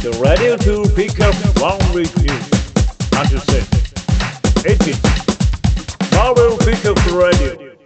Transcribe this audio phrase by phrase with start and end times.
[0.00, 2.30] The radio to pick up one with you.
[3.18, 3.66] Understand?
[4.64, 4.94] 18.
[6.14, 7.76] Marvel Pickup Radio.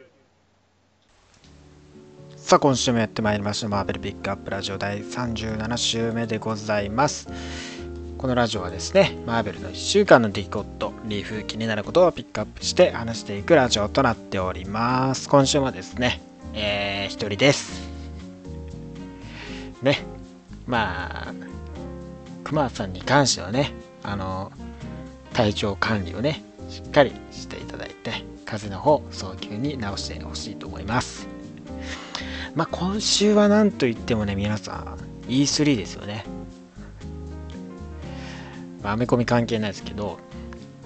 [2.37, 7.29] さあ今週もやってまいりましたマーベルピックアップラジオ第37週目でございます
[8.19, 16.21] このラジオはですねマーベルの1週間の出来事リーフ気になることをピックアップして話していくラジオとなっております今週もですね
[16.53, 17.89] えー、一人です
[19.81, 20.05] ね
[20.67, 21.52] まあ
[22.53, 23.73] 熊さんに関してはね
[24.03, 24.53] あの
[25.33, 28.11] 体調管理をねしっかりしていただいて
[28.45, 31.27] 風邪の方早急に治してほしいと思います。
[32.55, 34.97] まあ今週は何と言ってもね皆さ
[35.27, 36.27] ん E3 ですよね。
[38.83, 40.19] まあアメコミ関係ないですけど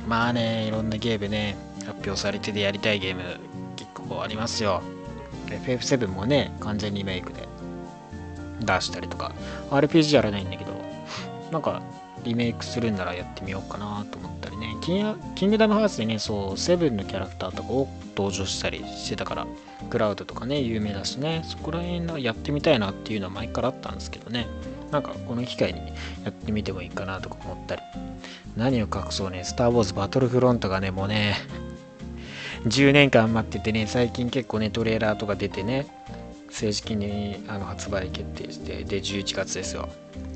[0.07, 3.23] まあねいろんなゲームね発表されてでやりたいゲーム
[3.75, 4.83] 結構ありますよ。
[5.49, 7.49] FF7 もね完全リメイクで
[8.61, 9.35] 出したりとか
[9.71, 10.76] RPG やらないんだけど
[11.51, 11.83] なんか
[12.25, 14.77] リメイクするんならやってみようかなと思ったりね。
[14.81, 19.47] キンキングダムハーツでねそうセブンのキャラクターとかを登場したりしてたから
[19.91, 21.43] クラウドとかね有名だしね。
[21.45, 24.47] そこら辺のやってみたいなっていうのは前からあったんですけどね。
[24.91, 25.81] なんかこの機会に
[26.25, 27.83] やってみてもいいかなとか思ったり。
[28.57, 29.45] 何を隠そうね。
[29.45, 31.37] スター・ウォーズバトルフロントがねもうね
[32.65, 35.87] 10年間待っててね最近結構ねトレーラーとか出てね
[36.51, 39.89] 正式にあの発売決定してで11月ですよ。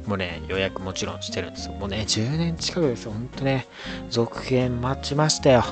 [0.06, 1.74] もうね予約もちろんしてるんですよ。
[1.74, 3.66] もうね10年近くですよほんとね。
[4.08, 5.64] 続編待ちましたよ。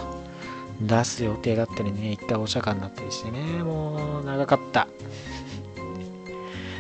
[0.80, 3.40] 出す予定だったりね一回お釈迦になったりしてね。
[3.62, 4.86] もう長かった。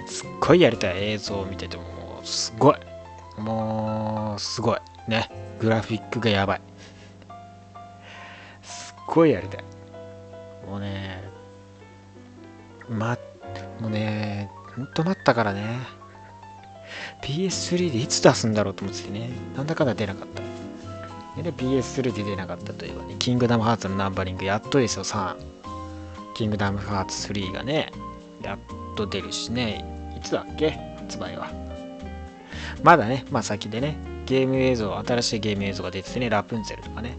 [0.06, 2.76] すっごいやりたい映像を見ててももうすごい。
[3.40, 4.78] もうすごい。
[5.08, 5.30] ね。
[5.58, 6.60] グラフィックがやばい。
[8.62, 9.64] すっごいやりたい。
[10.66, 11.22] もうね
[12.88, 13.18] ま
[13.80, 15.80] もうねほんと待ったからね。
[17.22, 19.30] PS3 でいつ出すんだろうと思っててね。
[19.56, 20.42] なんだかんだ出なかった。
[21.42, 25.36] で PS3 で出なかったといえばねキングダムハーツのナンバリングやっとですよ3
[26.34, 27.92] キングダムハーツ3がね。
[28.42, 28.58] やっ
[28.96, 29.84] と出るしね。
[30.16, 30.70] いつだっけ？
[30.96, 31.48] 発売は。
[32.82, 33.96] まだねまあ先でね
[34.26, 37.16] ゲーム映像新しいゲーム映像が出ててねラプンツェルとかね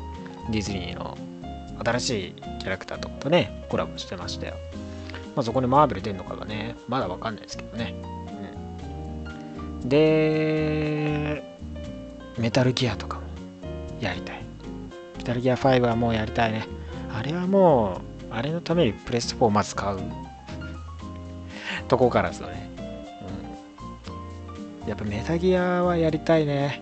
[0.49, 1.17] ディズニーの
[1.83, 4.55] 新しいキャラクターとかとねコラボしてましたよ。
[5.35, 7.95] まあそこにマーベル出るのかがねまだわかんないですけどね、
[9.85, 11.44] で
[12.38, 13.23] メタルギアとかも
[14.00, 14.41] やりたい。
[15.17, 16.66] メタルギア5はもうやりたいね。
[17.13, 18.01] あれはも
[18.31, 20.00] う、あれのためにプレステ4をまず買う。
[21.88, 22.69] とこからですよね。
[24.84, 24.88] うん。
[24.88, 26.81] やっぱメタギアはやりたいね。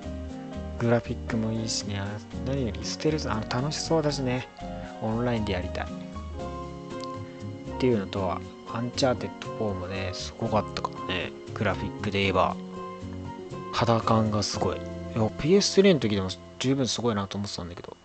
[0.79, 2.01] グラフィックもいいしね。
[2.45, 4.47] 何よりステルス、あの楽しそうだしね。
[5.01, 5.85] オンラインでやりたい。
[5.85, 5.87] っ
[7.79, 8.39] ていうのとは、
[8.71, 11.31] アンチャーテッド4もね、すごかったからね。
[11.53, 12.55] グラフィックで言えば、
[13.77, 14.77] 肌感がすごい。
[14.77, 17.95] いや PS3 の時でも十分すごいなと思ってたんだけど、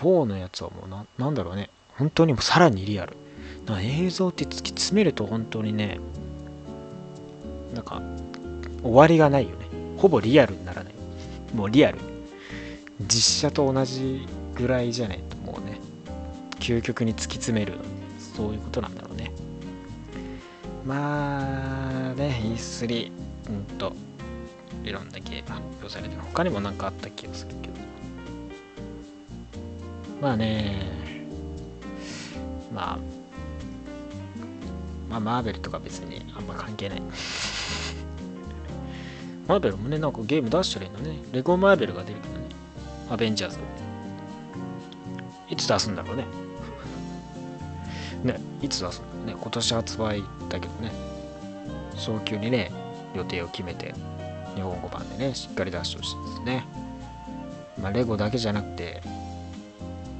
[0.00, 1.68] 4のやつはもうな、なんだろうね、
[1.98, 3.14] 本当にもうさらにリアル。
[3.66, 6.00] な映像って突き詰めると本当にね、
[7.74, 8.00] なんか、
[8.82, 9.66] 終わりがないよね。
[9.98, 10.94] ほぼリアルにならない。
[11.54, 11.98] もうリアル。
[13.02, 15.78] 実写と同じぐらいじゃないと、もうね、
[16.60, 17.74] 究極に突き詰める。
[18.18, 19.32] そういうことなんだろうね。
[20.86, 23.12] まあね、E3、
[23.50, 23.92] うんと、
[24.88, 27.74] いろんなゲーム発表されてる他にも何かあった気がするけど。
[30.20, 30.82] まあね
[32.72, 32.98] まあ
[35.08, 37.02] まあマーベルとか別にあんま関係ない。
[39.46, 41.18] マーベルもねなんかゲーム出してるのね。
[41.32, 42.44] レゴマーベルが出るけどね。
[43.10, 43.58] アベンジャーズ。
[45.50, 46.24] いつ出すんだろうね。
[48.24, 49.36] ねいつ出すのね。
[49.40, 50.92] 今年発売だけどね。
[51.94, 52.70] 早急にね
[53.14, 53.94] 予定を決めて。
[54.58, 56.64] 日本語版でね、しっかり出してほしいですね。
[57.80, 59.00] まあ、レゴだけじゃなくて、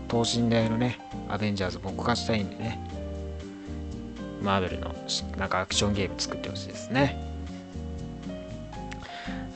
[0.06, 2.78] 等身大のね、アベンジャーズも動かしたいんでね、
[4.40, 4.94] マーベルの
[5.36, 7.20] なんかアクションゲーム作ってほしいですね。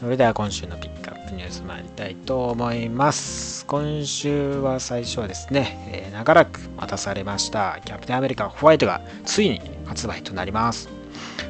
[0.00, 3.64] それでは今週のピックアップニュース参りたいと思います。
[3.66, 11.01] 今週は最初はですね、えー長らく待たされましたキャプテンアメリカホワイトがついに発売となります。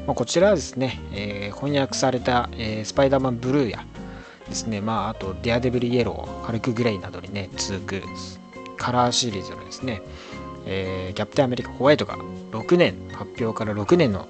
[0.06, 3.84] まあ、こちらはですね、えー翻訳された、えースパイダーマンブルーや
[4.48, 8.02] ですね、まあ、あとデアデブルイエロー、ハルクグレイなどにね、続く
[8.76, 10.02] カラーシリーズのですね、
[10.66, 12.16] えーキャプテンアメリカホワイトが
[12.50, 14.26] 6年、発表から6年の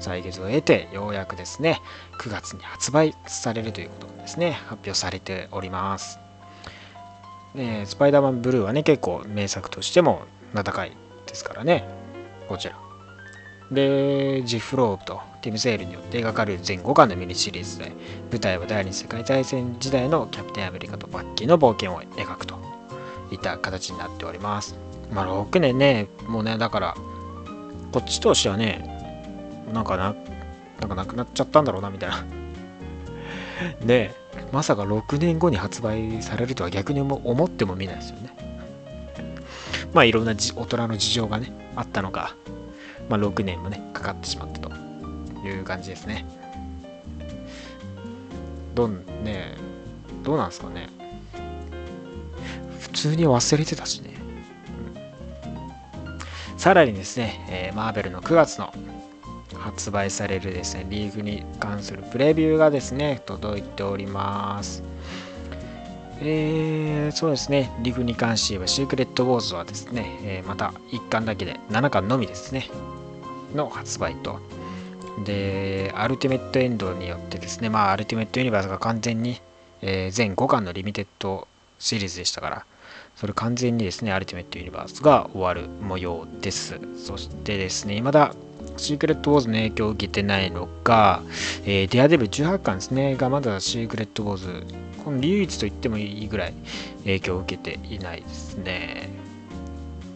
[0.00, 1.80] 歳月を得て、ようやくですね、
[2.20, 6.18] 9月に発売されるということがですね、発表されております。
[7.54, 10.22] ね、スパイダーマンブルーはね、結構名作としても
[10.52, 10.92] 名高い
[11.26, 11.86] ですからね、
[12.48, 12.83] こちら。
[13.74, 17.92] で、ジフローブとティム・セールによって描かれる全5巻のミニシリーズで
[18.30, 22.58] 舞台は第二次世界大戦時代のキャプテンアメリカとバッキーの冒険を描くと
[23.30, 24.74] いった形になっております。
[25.12, 26.94] まあ6年ねもうねだから
[27.92, 28.90] こっちとしてはね
[29.72, 30.14] なんかな
[30.80, 32.24] なんかなくなっちゃったんだろうなみたいな。
[33.84, 34.14] で
[34.50, 38.30] まさか6年後に発売されるとは逆に思ってもみないですよね。
[39.92, 42.34] まあいろんな大人の事情がねあったのか。
[43.08, 44.70] まあ、6年もね、かかってしまったと
[45.46, 46.26] いう感じですね。
[48.74, 49.56] どん、ね、
[50.22, 50.88] どうなんですかね。
[52.80, 54.14] 普通に忘れてたしね。
[56.52, 58.72] うん、さらにですね、えー、マーベルの9月の
[59.58, 64.82] 発売されるですね、リーグに関するプレビューがですね、届いております。
[66.20, 72.68] えー、そうですね、リグに関しては、シークレット・ウォーズはですね、えー、また1巻だけで7巻のみですね、
[73.54, 74.40] の発売と。
[75.24, 79.40] で、アルティメットエンドによってですね、まあ、アルティメットユニバースが完全に、
[79.82, 81.46] えー、全5巻のリミテッド
[81.78, 82.66] シリーズでしたから、
[83.16, 86.80] それ完全にですね、アルティメットユニバースが終わる模様です。
[86.96, 88.34] そしてですね、未だ
[88.76, 91.22] シークレットウォーズの影響を受けてないのが、
[91.64, 94.66] えー、デアデブル18巻ですね、がまだシークレットウォーズ、
[95.04, 96.54] この唯一と言ってもいいぐらい
[97.04, 99.10] 影響を受けていないですね。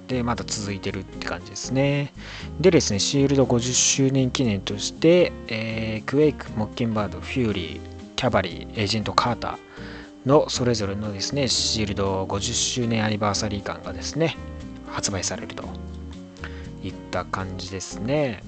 [0.08, 2.12] で、まだ続いてるって感じですね。
[2.60, 7.81] でですね、シールド50周年記念として、えー、クエイク、モッキンバード、フューリー、
[8.16, 14.37] キャバリー、エージェント・カーターのそれぞれのですね、シールド50周年アニバーサリー感がですね、
[14.88, 15.64] 発売されると
[16.82, 18.43] いった感じですね。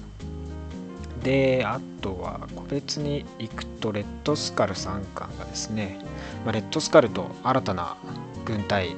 [1.23, 5.99] で、あとは個別に行くと、レッドスカル3巻がですね、
[6.45, 7.97] まあ、レッドスカルと新たな
[8.45, 8.95] 軍隊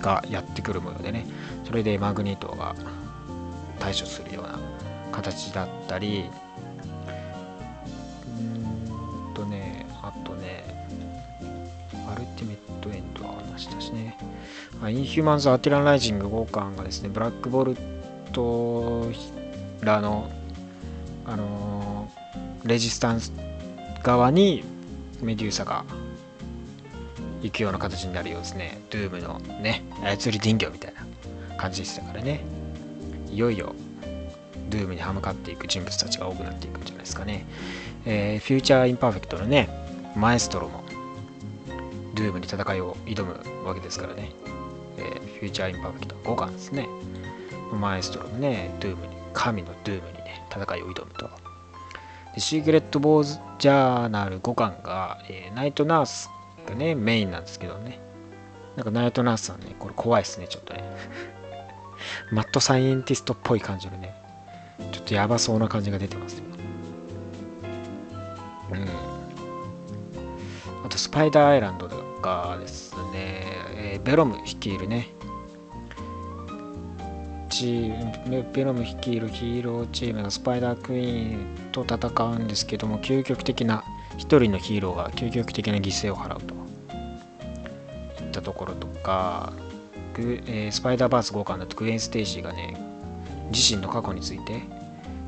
[0.00, 1.26] がやってくる模様でね、
[1.64, 2.74] それでマグニートが
[3.78, 4.58] 対処するような
[5.12, 6.30] 形だったり
[8.38, 10.64] うんとねあとね
[12.08, 14.16] アルティメットエンドは話したしね
[14.88, 17.76] インヒューマンズ・アティラン・ライジング5巻がですねブラックボル
[18.32, 19.10] ト
[19.80, 20.30] らの
[21.26, 23.32] あのー、レジスタンス
[24.02, 24.64] 側に
[25.20, 25.84] メデューサが
[27.42, 28.80] 行くような形になるようですね。
[28.90, 32.40] ドゥームのね、操り人形みたいな感じでしたからね。
[33.30, 33.74] いよいよ
[34.70, 37.46] ドゥームに歯向かっていく人物たちが多くなっていくんじゃないですかね、
[38.04, 39.68] えー、フューチャーインパーフェクトのね
[40.16, 40.84] マエストロも
[42.14, 44.32] ドゥームに戦いを挑むわけですからね、
[44.96, 46.88] えー、フューチャーインパーフェクト5巻ですね。
[47.78, 51.30] マエストロもねドゥームに神のドゥームにね戦いを挑むと
[52.34, 56.30] でシークレット・ウォーズ・ジャーナル5巻が、えー、ナイト・ナース
[56.66, 58.00] がねメインなんですけどね
[58.76, 60.82] なんかナイト・ナースさんねこれ怖いですねちょっとね
[62.32, 64.14] マッドサイエンティストっぽい感じのね、
[64.92, 66.44] ちょっとやばそうな感じが出てますよ。
[68.72, 68.88] うん。
[70.84, 71.88] あと、スパイダーアイランド
[72.20, 73.44] がですね、
[73.74, 75.08] えー、ヴェノム率いるね、
[77.56, 83.82] チーム、ヴェノム率いるヒーローチームがスパイダークイーンと戦うんですけども、究極的な、
[84.18, 86.54] 一人のヒーローが究極的な犠牲を払うと。
[88.22, 89.54] いったところとか、
[90.18, 92.76] えー、スパイダーバース5巻だとグウェン・ステイシーがね
[93.50, 94.62] 自身の過去について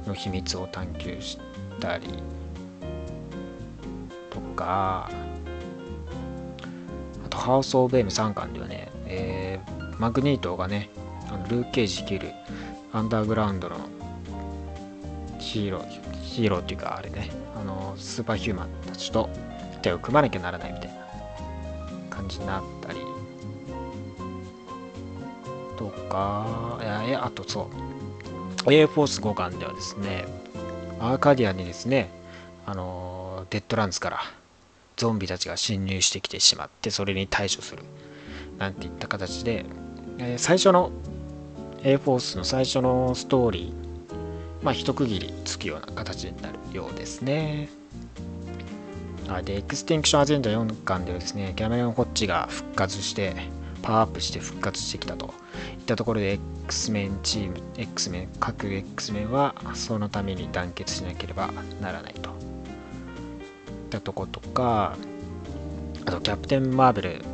[0.07, 1.39] の秘密を探求し
[1.81, 2.07] たり
[4.31, 5.11] とか
[7.25, 10.89] あとハウス・オブ・エム3巻ではね、えー、マグニートがね
[11.49, 12.33] ルー・ケージ切る。
[12.93, 13.77] アンダーグラウンドの
[15.39, 17.31] ヒーローヒーローっていうかあれね。
[17.55, 19.29] あのスーパーヒューマンたちと
[19.83, 20.95] 手を組まなきゃならないみたいな
[22.11, 22.99] 感じになったり
[25.77, 27.71] とか、えあとそ
[28.67, 30.27] う、A フォース5巻ではですね、
[31.01, 32.11] アーカディアにですね、
[32.67, 34.19] あのデッドランズから
[34.97, 37.83] ゾンビたちが侵入してきてしまって、それに対処する、
[38.59, 39.65] なんていった形で、
[40.19, 40.91] え、最初の
[41.83, 47.69] A フォースの最初のストーリー、まあ、一区切りつくような形になるようですね。
[49.45, 53.35] で、エクスティンクションアジェンダ4巻ではですね、キャメロン・ホッジが復活して、
[53.83, 55.27] パワーアップして復活してきたと。
[55.79, 62.31] いったところで X メンチーム X メン各 X メンはそのために団結しなければならないと。
[62.31, 62.35] いっ
[63.91, 64.97] たとことか
[66.05, 67.25] あとキャプテン・マーベル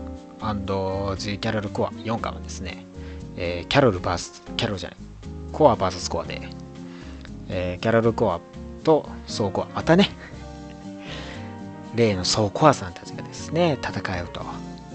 [1.19, 2.87] ジ・キャロル・コア4巻はですね、
[3.37, 4.99] えー、キャロル VS キャロルじゃない
[5.53, 6.41] コア VS コアで、
[7.49, 8.41] えー、キャロル・コア
[8.83, 10.11] とソーコアまたね
[11.95, 14.43] 例のソーコアさんたちがですね戦うと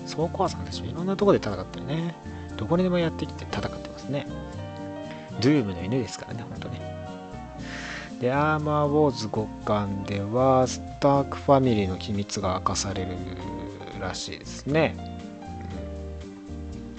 [0.05, 2.15] ソーコアさんたちもいろんなとこで戦ってるね。
[2.57, 4.27] どこにでもやってきて戦ってますね。
[5.39, 6.81] ドゥームの犬ですからね、ほんとね。
[8.19, 13.15] で、アーマーウォーズ5巻では、スタークファミリーの秘密が明かされる
[14.01, 14.95] らしいですね。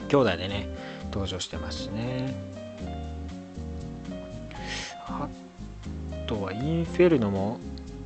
[0.08, 0.68] 兄弟でね、
[1.10, 2.34] 登場してますね。
[5.06, 5.28] あ
[6.26, 7.58] とは、インフェルノも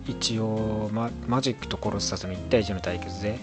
[0.06, 3.38] 一応マ、マジックとコロッサスの1対1の対決で、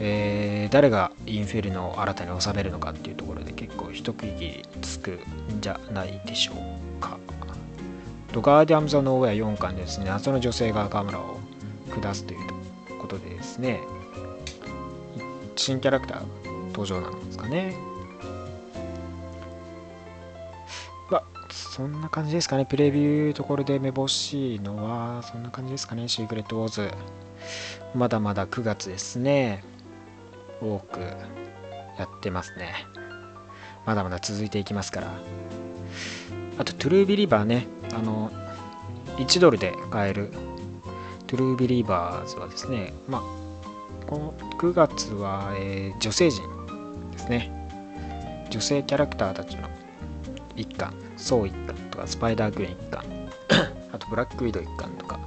[0.00, 7.18] えー、誰がインフェルノを新たに収めるのかっていうところで結構一区切りつくんじゃないでしょうか。
[8.32, 11.38] とガーディアンズ・ノーウェア4巻ですね、謎の女性がガモーラを
[11.98, 12.40] 下すという
[12.98, 13.80] ことでですね、
[15.56, 17.74] 新キャラクター登場なんですかね。
[21.50, 22.66] そんな感じですかね。
[22.66, 26.08] プレビューところでめぼしいのは、そんな感じですかね。
[26.08, 26.90] シークレット・ウォーズ。
[27.94, 29.62] まだまだ9月ですね。
[30.60, 31.00] 多く
[31.98, 32.74] やってますね。
[33.84, 35.12] まだまだ続いていきますから。
[36.58, 37.66] あと、トゥルービリーバーね。
[37.94, 38.30] あの、
[39.18, 40.30] 1ドルで買える
[41.26, 43.22] トゥルービリーバーズはですね、まあ、
[44.06, 46.44] この9月は、えー、女性陣
[47.12, 47.50] ですね。
[48.50, 49.68] 女性キャラクターたちの
[50.54, 53.04] 一巻、ソー一巻とか、スパイダーグレン一巻、
[53.92, 55.18] あとブラックウィドウ一巻とか、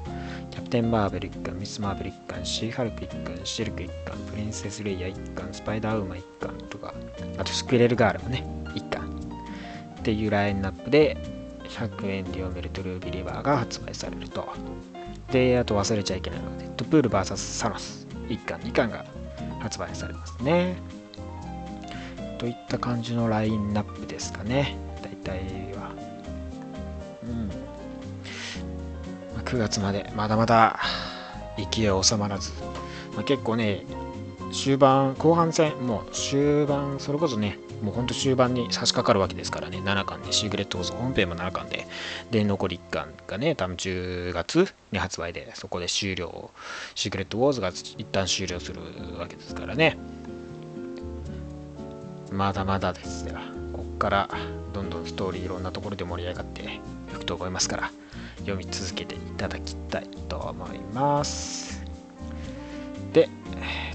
[0.51, 6.93] キャプテン・マーベル一巻、ミス・マーベル一巻、シー・ハルク一巻、シルク一巻、プリンセス・レイヤー一巻、スパイダー・ウーマン一巻とか、
[7.37, 9.09] あとスクレル・ガールもね、一巻
[9.99, 11.17] っていうラインナップで
[11.63, 14.47] 100円で読めるトゥルービリバーが発売されると。
[15.31, 19.05] で、あと忘れちゃいけないのは、デッドプール VS サノス1巻、2巻が
[19.59, 20.75] 発売されますね。
[22.37, 24.77] といった感じのラインナップですかね。
[25.03, 25.68] 大体は。
[25.68, 25.68] う
[29.49, 30.79] 9月までまだまだ
[31.57, 32.51] 勢い収まらず、
[33.15, 33.83] まあ、結構ね、
[34.53, 41.87] 終盤、後半戦、もう終盤、それこそね、もうほんと終盤に差し掛かるわけですからね、7巻で、シークレットウォーズ本編も7巻で、
[42.29, 46.51] で、残り1巻がね、多分10月に発売で、そこで終了、
[46.93, 48.81] シークレットウォーズが一旦終了する
[49.17, 49.97] わけですからね。
[52.31, 53.39] まだまだですよ。
[53.73, 54.29] こっから
[54.73, 56.61] どんどんストーリーいろんなところで盛り上がって
[57.11, 57.91] いくと思いますから、
[58.39, 61.83] 読み続けていただきたいと思います。
[63.13, 63.29] で、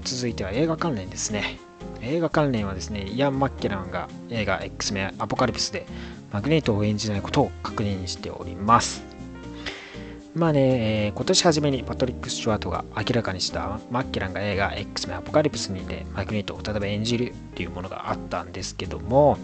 [0.03, 1.59] 続いては映画関連ですね。
[2.01, 5.85] 映画関連はですね、イアン・マッケランが映画 X メアポカリプスで
[6.31, 9.03] マグネートを演じないことを確認しております。
[10.35, 19.37] まあね、えー、今年初めにパトリック・スチュワートが明らかにしたマッケランが映画 X メンアポカリプスにてマグネートを再び演じるっていうものがあったんですけども、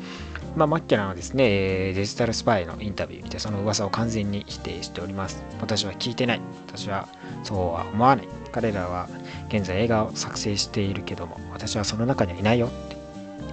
[0.55, 5.43] まあ、マッケランはですね、デジタルスパイのインタビューでその噂を完全に否定しております。
[5.61, 6.41] 私は聞いてない。
[6.67, 7.07] 私は
[7.43, 8.27] そうは思わない。
[8.51, 9.07] 彼らは
[9.47, 12.97] 現在映画を作成しているけども、私はその中にはいないよって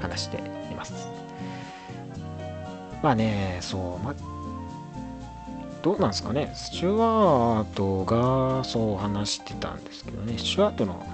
[0.01, 1.09] 話しています。
[3.03, 4.15] まあね、そう、ま
[5.83, 11.07] どうなんですかね、スチュワートがそう話してたんですけどね、スチュワートの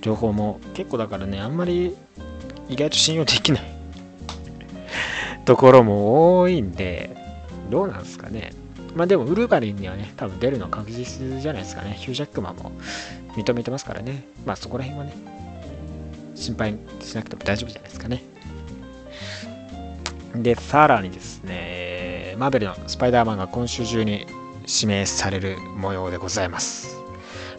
[0.00, 1.94] 情報も結構だからね、あんまり
[2.70, 3.73] 意外と信用できない
[5.44, 7.16] ところも多いんで、
[7.70, 8.52] どうなんですかね。
[8.94, 11.94] まあでも、ウルヴァリンにはね、多分出るの確実じゃないですかね。
[11.98, 12.72] ヒュージャックマンも
[13.36, 14.24] 認めてますからね。
[14.46, 15.14] まあそこら辺はね、
[16.34, 18.22] 心配しなくても大丈夫じゃないですかね。
[20.36, 24.26] で、さらにですね、マーベルのスパイダーマンが今週中に
[24.66, 26.96] 指名される模様でございます。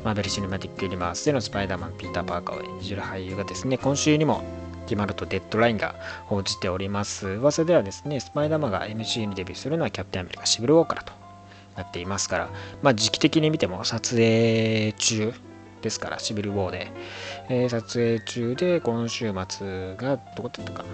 [0.03, 4.43] マーベル・シネマティック・ユニバースでのスパイダーマン、ピーター・パーカーを演じる俳優がですね、今週にも
[4.85, 7.27] 決まるとデッドラインが報じております。
[7.27, 11.13] 噂ではですね、スパイダーマンが MCU にデビューするのはキャプテンアメリカ・シビル・ウォーカーと
[11.75, 12.49] なっていますから、
[12.81, 15.33] まあ時期的に見ても撮影中
[15.81, 16.91] ですから、シビル・ウォーで、
[17.49, 20.89] えー、撮影中で今週末がどこだったかな。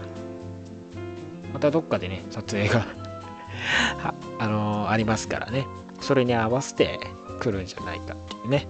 [1.54, 2.86] またどっかでね、撮影が
[4.40, 5.66] あのー、ありますからね、
[6.00, 7.00] それに合わせて
[7.40, 8.68] 来るんじゃないかっていうね、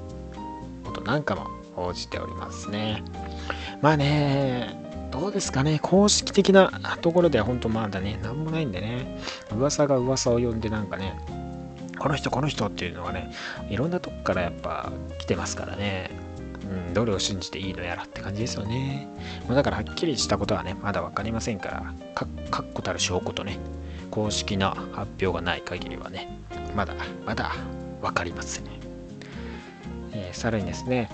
[0.83, 3.03] ことなんかも報じておりますね。
[3.81, 9.19] まあね、どうですかね、公式的なところでは本当まだね、なんもないんでね、
[9.55, 11.19] 噂が噂を呼んでなんかね、
[12.01, 13.31] この人この人っていうのがね
[13.69, 16.09] いろんなとこからやっぱ来てますからね
[16.71, 19.07] うん、どれを信じていいのやらって感じですよね。
[19.49, 23.57] ま、だからはっきりしたことはね、まだ分かりませんから、確固たる証拠とね、
[24.09, 26.29] 公式な発表がない限りはね、
[26.73, 26.93] まだ
[27.25, 27.51] まだ
[28.01, 28.63] 分かりません。
[30.13, 31.09] えー、さらにですね、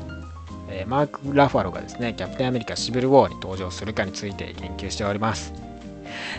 [0.69, 5.53] え、マーク・ラファロがですね、キャプテンアメリカシビル・ウォーに登場するかについて研究しております。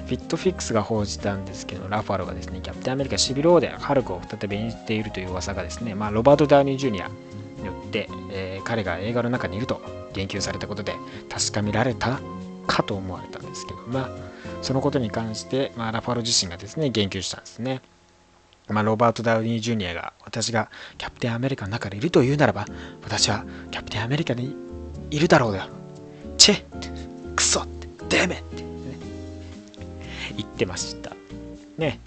[0.06, 9.80] ヒットフィックスが報じたんですけど、ラファロがですね、キャプテンアメリカシビルウォーでハルクを再び演じているという噂がですね、まあ、ロバート・ダウニー・ジュニアによって、えー、彼が映画の中にいると
[10.12, 10.94] 言及されたことで
[11.28, 12.20] 確かめられた
[12.66, 14.10] かと思われたんですけど、まあ、
[14.62, 17.80] そのことに関して、まあ、ラファロ自身がですね、言及したんですね。
[18.68, 22.66] まあ、ロバート・ダウニー・ジュニアが私がキャプテンアメリカの中でいるというならば
[23.02, 24.54] 私はキャプテンアメリカに
[25.10, 25.62] いるだろうよ。
[26.36, 28.68] チェックソってデメって、ね、
[30.36, 31.12] 言ってました。
[31.78, 32.00] ね。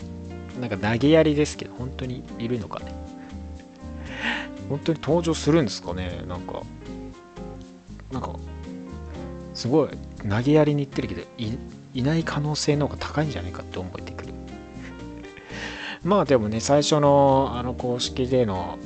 [0.59, 2.93] なんか投げやりですけど本当にいるのかね。
[4.69, 6.23] 本当に登場するんですかね。
[6.27, 6.61] なんか
[8.11, 8.35] なんか
[9.53, 9.89] すごい
[10.29, 11.21] 投げやりに行ってるけど
[11.93, 14.33] いない可能性の方が高いんじゃないかって思えてくる。
[16.03, 18.79] まあでもね最初のあの公式での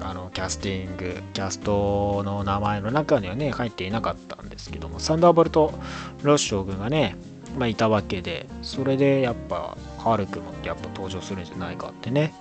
[0.00, 5.74] あのキャスティングキャストの名前の中にはね入っていなかったんですけどもサンダーボルト・
[6.22, 7.16] ロッショー軍がね
[7.56, 12.34] まあ、いたわけでそれでやっぱハルクもやっぱ登場するんじゃないかってね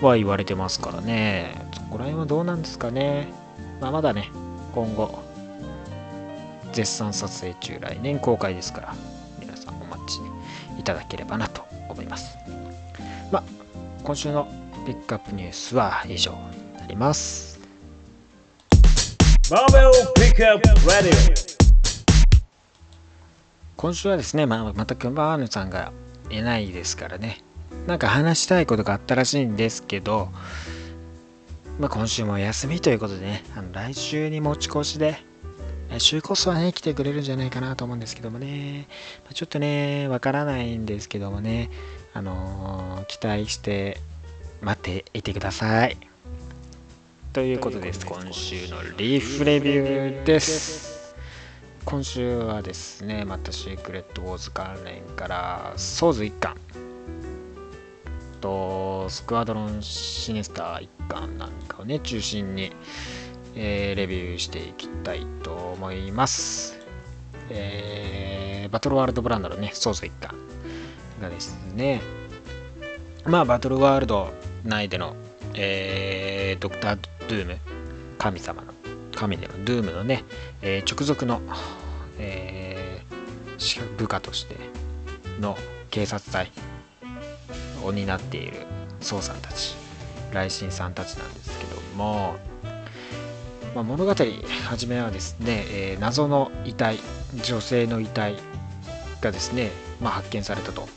[0.00, 1.54] は言われてますからね。
[1.74, 3.28] そこら辺はどうなんですかね。
[3.80, 4.30] まあまだね
[4.74, 5.22] 今後
[6.72, 8.94] 絶賛撮影中来年公開ですから
[9.38, 10.20] 皆さんお待ち
[10.78, 12.36] いただければなと思います。
[13.32, 13.44] まあ
[14.04, 14.46] 今週の
[14.84, 17.58] ピックアップニュースは以上になります。
[23.76, 25.92] 今週はですね、まあ、またクンバーヌさんが
[26.30, 27.42] いないですからね。
[27.86, 30.28] なんか話したいことがあったらしいんですけど、
[31.80, 35.18] まあ、今週も休みということでねあの来週に持ち越しで
[35.90, 38.86] 来週こそはね、来てくれるんじゃないかなと思うんですけどもね、
[39.24, 41.68] まあ、ちょっとね、わからないんですけどもね、
[42.14, 43.98] あのー、期待して
[44.60, 45.96] 待っていてください。
[47.32, 48.04] ということです。
[48.04, 51.14] 今週のリーフレビューです。
[51.86, 56.56] 今週はですね、またシークレットウォーズ関連から、ソーズ1巻
[58.42, 62.72] と、スクワドロンシネスター1巻なんかをね、中心に、
[63.54, 66.78] えー、レビューしていきたいと思います。
[67.48, 70.51] えー、バトルワールドブランドのね、操作一環
[71.22, 72.02] がですね、
[73.24, 74.30] まあ、バトルワールド
[74.64, 75.16] 内での、
[75.54, 77.58] えー、ドクター・ドゥーム、
[78.18, 78.74] 神様の、
[79.14, 80.24] 神でのドゥームのね、
[80.60, 81.40] えー、直属の、
[82.18, 84.56] えー、部下として
[85.40, 85.56] の
[85.90, 86.50] 警察隊
[87.82, 88.66] を担っている
[89.00, 89.74] 宋さんたち、
[90.32, 92.36] 来神さんたちなんですけども、
[93.74, 94.14] まあ、物語
[94.68, 96.98] 初めはですね、えー、謎の遺体
[97.42, 98.36] 女性の遺体
[99.20, 100.88] がですね、まあ、発見されたと。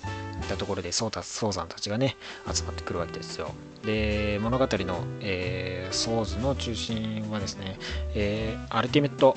[0.46, 2.16] ったところでソーザンたちがね
[2.52, 3.52] 集まってくるわけですよ。
[3.84, 7.78] で物語の、えー、ソーズの中心はですね、
[8.16, 9.36] えー、アルティメット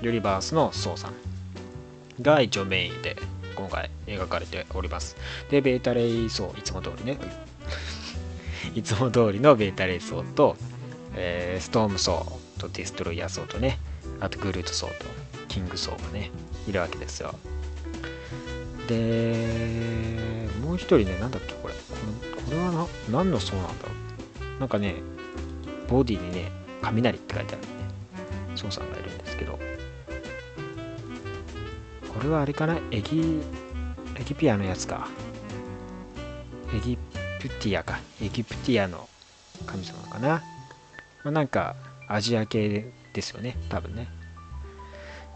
[0.00, 1.12] ユニバースのソーザン
[2.22, 3.16] が一応メインで
[3.54, 5.16] 今回描かれております。
[5.50, 7.18] でベータレイソーいつも通りね。
[8.74, 10.56] いつも通りのベータレイソーと、
[11.14, 13.78] えー、ストームソーとディストロイヤー層とね、
[14.20, 14.92] あとグルート層と
[15.48, 16.30] キング層がね、
[16.68, 17.34] いるわけですよ。
[18.86, 21.74] で、もう一人ね、なんだっけ、これ。
[21.74, 21.80] こ
[22.50, 23.92] れはな何の層なんだろ
[24.56, 24.60] う。
[24.60, 24.94] なんかね、
[25.88, 26.50] ボディにね、
[26.82, 27.68] 雷って書いてあるね、
[28.54, 29.58] 層さんがいるんですけど、
[32.14, 32.78] これはあれかな？
[32.90, 33.40] エギ、
[34.16, 35.08] エギピアのやつか。
[36.74, 36.96] エギ
[37.40, 37.98] プティアか。
[38.22, 39.08] エギプティアの
[39.66, 40.28] 神様かな。
[40.28, 40.42] ま
[41.24, 41.76] あ、なんか、
[42.08, 44.06] アジア系ですよね多分ね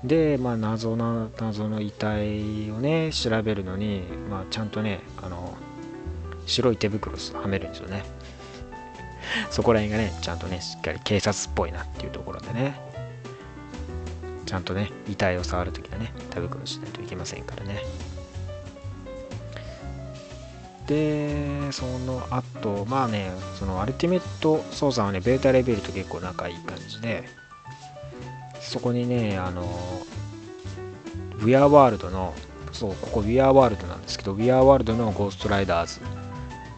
[0.04, 5.54] で、まあ、謎な謎の遺体をね調べるのに、まあ、ちゃんとねあの
[6.46, 8.02] 白い手袋はめるんですよね。
[9.50, 12.80] そこら辺がねちゃんとねしっかり警察っぽいなっていうところでね。
[14.46, 17.82] ちゃんとね遺体を触るときはね手袋しないといけませんからね。
[20.88, 27.39] でその後まあねそのアルティメット操作はねベータレベルと結構仲いい感じで。
[28.70, 29.62] そこにねあの
[31.40, 32.32] ウィアードワールドの
[32.70, 35.98] そうここウィアードワールドなんですけどウィアードワールドのゴーストライダーズ。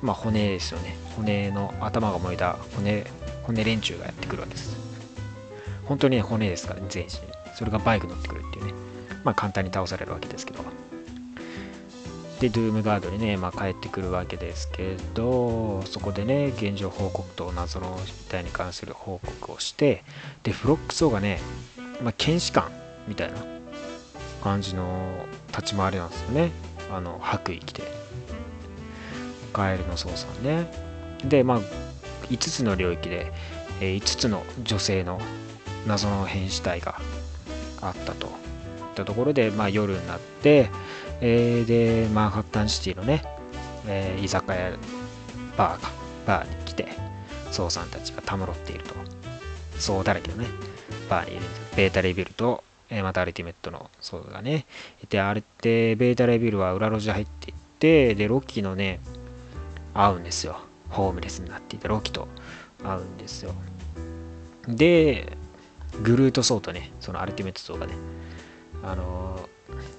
[0.01, 0.97] まあ骨ですよね。
[1.17, 3.05] 骨の頭が燃えた骨
[3.43, 4.75] 骨連中がやってくるわけです。
[5.85, 7.11] 本当にね骨ですからね全身。
[7.55, 8.73] それがバイク乗ってくるっていうね。
[9.23, 10.65] まあ簡単に倒されるわけですけど。
[12.43, 20.03] で、ドゥームガードにね、まあ、帰ってくるわけですけど、そこでね、現状報告と謎の遺体に関する報告をして、
[20.43, 21.39] で、フロックスオがね、
[22.03, 22.71] まあ、検視官
[23.07, 23.39] みたいな
[24.43, 26.51] 感じの立ち回りなんですよね。
[26.91, 27.83] あの、白衣着て。
[29.53, 30.67] カエルの操作ね。
[31.25, 31.61] で、まあ、
[32.31, 33.33] 5つの領域で、
[33.81, 35.21] え、5つの女性の
[35.87, 37.01] 謎の変死体が
[37.81, 38.33] あったといっ
[38.95, 40.71] たところで、まあ、夜になって、
[41.21, 43.23] えー、で、マンハッタンシティのね、
[43.87, 44.73] えー、居酒屋、
[45.57, 45.91] バーか、
[46.27, 46.89] バーに来て、
[47.51, 48.95] ソウさんたちがたむろっていると。
[49.79, 50.47] そうだらけのね、
[51.13, 51.77] バーにいるんです。
[51.77, 54.67] ベータレビルと、え、またアルティメットのソウがね、
[55.03, 59.01] いて、あれって、ベータレビルは裏路地入っていって、で、ロッキーのね、
[59.95, 60.57] 会うんですよ
[60.89, 62.29] ホームレスになっていたロキと
[62.83, 63.55] 会うんですよ
[64.69, 65.37] で
[66.03, 67.95] グルートソーとねそのアルティメットソーがね
[68.83, 69.49] あの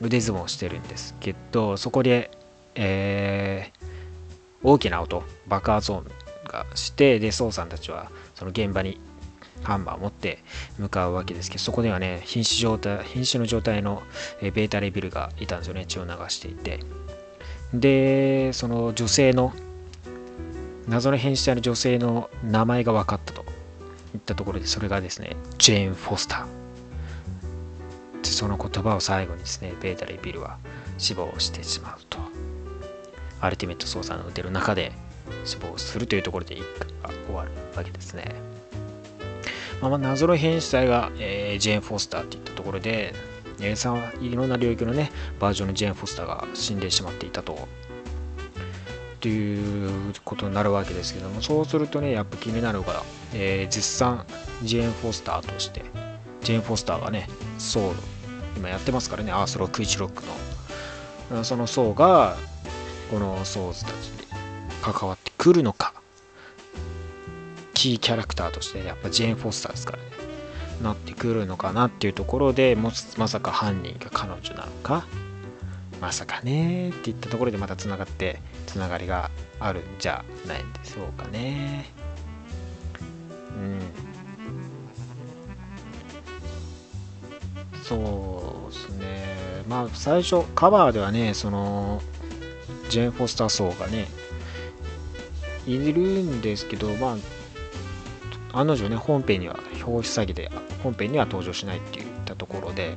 [0.02, 2.32] 腕相撲してるんですけどそこで、
[2.76, 3.88] えー、
[4.64, 6.06] 大きな音爆発音
[6.46, 9.00] がしてでソーさんたちはその現場に
[9.64, 10.44] ハンマーを持って
[10.78, 14.04] 向かうわけですけどそこではね瀕死状態瀕死の状態の
[14.42, 16.80] ベータレビルがいたんですよね血を流していて。
[17.74, 19.52] でその女性の
[20.88, 23.44] 謎の変死体の女性の名前が分かったと
[24.14, 26.64] いったところでそれがですねジェーン・フォスター
[28.34, 30.58] その言葉を最後にですねベータレビルは
[30.98, 32.20] 死亡してしまうと。
[33.40, 34.94] アルティメット操作の腕の中で
[35.46, 38.53] 死亡するというところで一回が終わるわけですね。
[39.84, 43.14] まあ、ま謎の変死体が、えー、ジェーン・フォスターっていったところで、
[43.60, 47.68] えー、さいろんな領域のねバージョンのジェーン・フォスターが死んでしまっていたと。
[49.20, 54.26] ということになるわけですけどもそうするとねやっぱ気になるのが、えー、実際
[54.64, 55.84] ジェーン・フォスターとして
[56.42, 58.00] ジェーン・フォスターがねソウル
[58.58, 60.24] 今やってますからねアースロック1ロック
[61.32, 61.44] の。
[61.44, 62.36] その層が
[63.10, 64.28] このソーズたちに
[64.82, 65.93] 関わってくるのか。
[67.84, 70.04] キーキャラクターとしてやっぱジェーン・フォスターですからね
[70.82, 75.06] なってくるのかなっていうところでもまさか犯人が彼女なのか
[76.00, 81.92] まさかねっていったところでまたつながってつながりがあるんじゃないんでしょうかね。
[83.58, 83.80] うん。
[87.84, 89.64] そうですね。
[89.68, 92.02] まあ最初カバーではねその
[92.88, 94.08] ジェーン・フォスター層がね
[95.68, 97.43] いるんですけどまあ
[98.54, 100.52] 案の定ね、本編には、表紙詐欺で
[100.84, 102.96] 本編には登場しないって言ったところで、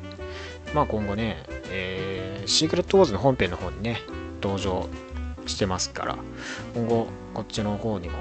[0.74, 4.00] まあ今後ね、えー、シークレットウォーズの本編の方にね、
[4.42, 4.86] 登場
[5.46, 6.18] してますから、
[6.74, 8.18] 今後こっちの方にも、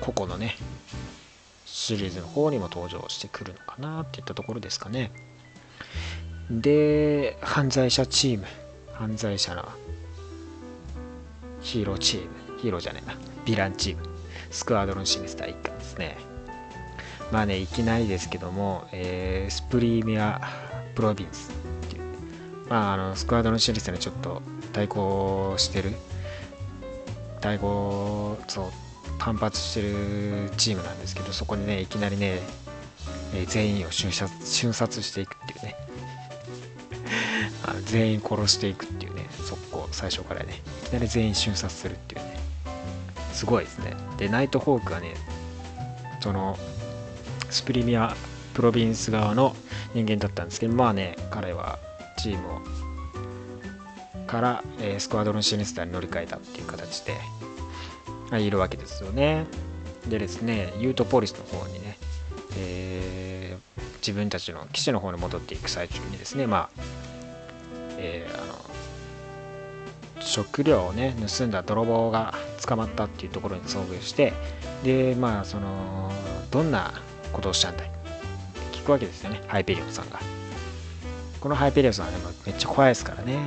[0.00, 0.56] 個々のね、
[1.66, 5.12] シリーズの方にも登場してくるのかなっていったところですかね。
[6.50, 8.46] で、犯罪者チーム、
[8.94, 9.68] 犯罪者の
[11.60, 12.28] ヒーローチーム、
[12.60, 13.14] ヒーローじゃねえな、
[13.44, 14.02] ヴィランチーム、
[14.50, 16.16] スクワドロンシニスター一巻ですね。
[17.32, 20.40] まあね、いきなりですけども、えー、スプリーミア
[20.94, 21.50] プロビンス、
[22.68, 25.92] まあ、あのスクワードのシリーズにちょっと対抗してる、
[27.40, 28.64] 対抗、そう、
[29.18, 32.40] 反発してるチームなんですけど、そこにね、いきなりね、
[33.34, 35.76] えー、全員を瞬殺瞬殺していくっていうね。
[37.86, 42.38] 全員殺していくっていうね、速攻、最初からね、いきなり全員瞬殺するっていうね、
[43.32, 43.94] すごいですね。
[44.16, 45.14] で、ナイトホークはね、
[46.20, 46.58] その、
[47.56, 48.14] スプリミア
[48.52, 49.56] プロビンス側の
[49.94, 51.78] 人間だったんですけどまあね彼は
[52.18, 52.60] チームを
[54.26, 57.14] から、えー、スクワドロンシニスターに乗り換えたっていう形で、
[58.30, 59.46] あ、いるわけですよね。
[60.06, 61.96] でですねユートポリスの方にね、
[62.58, 66.82] えー、自分たちの基地の方に戻っていく最中にですねまあ、
[67.96, 68.54] えー、あの
[70.20, 72.34] 食料をね盗んだ泥棒が
[72.66, 74.34] 捕まったっていうところに遭遇して
[74.84, 76.12] でまあその
[76.50, 76.92] どんな
[77.32, 77.84] ことをしたんだ。
[77.84, 77.90] い
[78.72, 79.42] 聞くわけですよね。
[79.46, 80.20] ハイペリオンさんが。
[81.40, 83.38] このハイペリオンさんはねめっちゃ怖いですからね。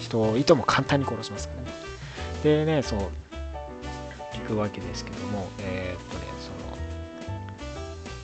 [0.00, 1.72] 人をいとも簡単に殺しますからね。
[2.42, 3.00] でねそう
[4.32, 6.76] 聞くわけですけどもえー、っとねその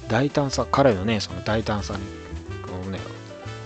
[0.09, 2.03] 大胆さ彼のねその大胆さに
[2.62, 2.99] このね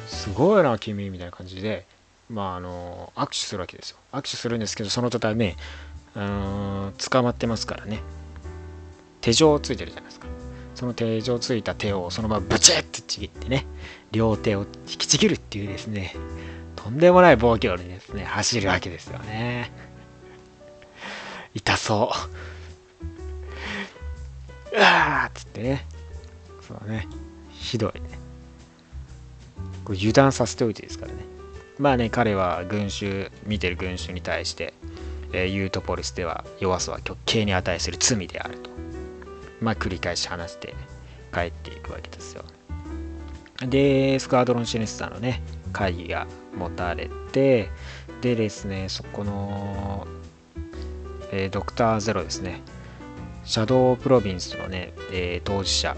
[0.06, 1.86] すごいな君みたいな感じで
[2.28, 3.96] まああの握手するわけですよ。
[4.12, 5.56] 握手するんですけどその途端ね
[6.14, 8.00] うん捕まってますからね。
[9.22, 10.21] 手錠ついてるじゃないですか
[10.74, 13.66] その手錠ついた手をそのままブチッてちぎってね、
[14.10, 16.14] 両手を引きちぎるっていうですね、
[16.76, 19.72] とんでもない暴挙にですね、走るわけですよね。
[21.54, 22.10] 痛そ
[24.72, 24.76] う。
[24.76, 25.86] うわーっつってね。
[26.66, 27.06] そうね。
[27.50, 28.08] ひどいね。
[29.84, 31.18] これ油断させておいてですからね。
[31.78, 34.72] まあね、彼は群衆、見てる群衆に対して、
[35.32, 38.70] えー、ユートポリスでは弱さは極刑に値する罪であると。
[39.62, 40.74] まあ、繰り返し話して
[41.32, 42.44] 帰っていくわけですよ。
[43.66, 47.70] で、スクワドロンシネスターのね、会議が持たれて、
[48.20, 50.06] でですね、そこの、
[51.30, 52.60] えー、ドクターゼロですね、
[53.44, 55.96] シャドウプロビンスのね、えー、当事者、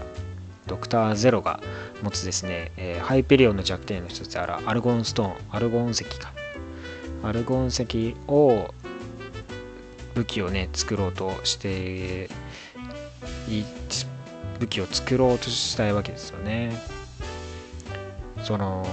[0.67, 1.59] ドクターゼロが
[2.03, 6.33] 持つですね、えー、ハイペリオンの弱点の一つであるアルゴンストーン、アルゴン石か。
[7.23, 8.73] アルゴン石を
[10.13, 12.29] 武器をね、作ろうとして
[14.59, 16.81] 武器を作ろうとしたいわけですよね。
[18.43, 18.85] その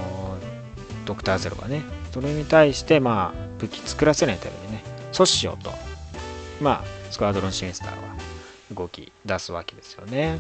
[1.04, 1.82] ドクターゼロがね。
[2.12, 5.70] それに対してまあ武器作らせないためにね阻止しようと。
[6.60, 7.94] まあスクワドロンシネスターは
[8.74, 10.38] 動き出すわけですよね。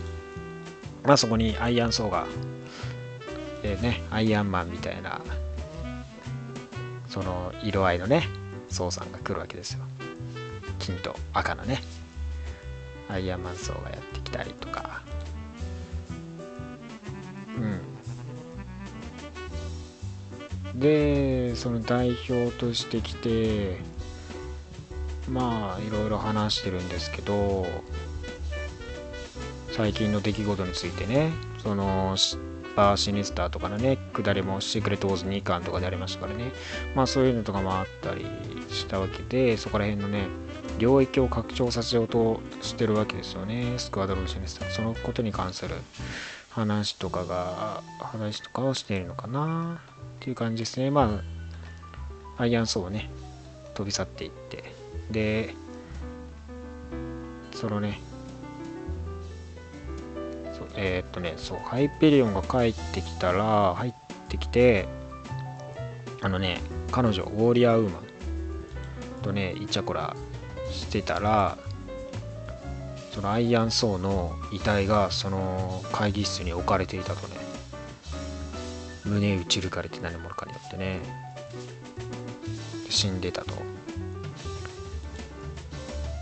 [1.04, 2.26] まあそこにアイアンソーが
[3.62, 5.20] えー、ねアイアンマンみたいな
[7.08, 8.28] その色合いのね
[8.68, 9.80] ソーさんが来るわけですよ。
[10.78, 11.80] 金と赤のね。
[13.12, 15.02] アイアンマン層がやってきたりとか。
[17.56, 17.60] う
[20.76, 20.80] ん。
[20.80, 23.76] でその代表としてきて
[25.28, 27.66] まあいろいろ話してるんですけど
[29.70, 31.30] 最近の出来事についてね。
[31.62, 32.16] その
[32.74, 36.52] パーシニスターとかのね下りもシークレットウォーズ2巻とかでありましたからね。
[36.94, 38.26] まあそういうのとかもあったり
[38.70, 40.26] したわけでそこら辺のね
[40.78, 43.74] 領域を拡張させようとしてるわけですよね。
[43.78, 44.70] スクワドロンシニスター。
[44.70, 45.74] そのことに関する
[46.50, 49.80] 話とかが話とかをしているのかな。
[50.16, 50.90] っていう感じですね。
[50.90, 51.22] ま
[52.38, 53.10] あアイアンソーをね
[53.74, 54.64] 飛び去っていって。
[55.10, 55.54] で
[57.54, 58.00] そのね
[60.76, 63.94] えー、っとねそうハイペリオンが帰ってきたら入っ
[64.28, 64.86] てきて
[66.22, 68.02] あのね彼女ウォーリアーウーマン
[69.22, 70.16] とねイチャコラ
[70.70, 71.58] してたら
[73.12, 77.36] そのアイアンソーの遺体がその会議室に置かれていたとね
[79.04, 81.00] 胸打ち抜かれて何者かによってね
[82.88, 83.54] 死んでたと。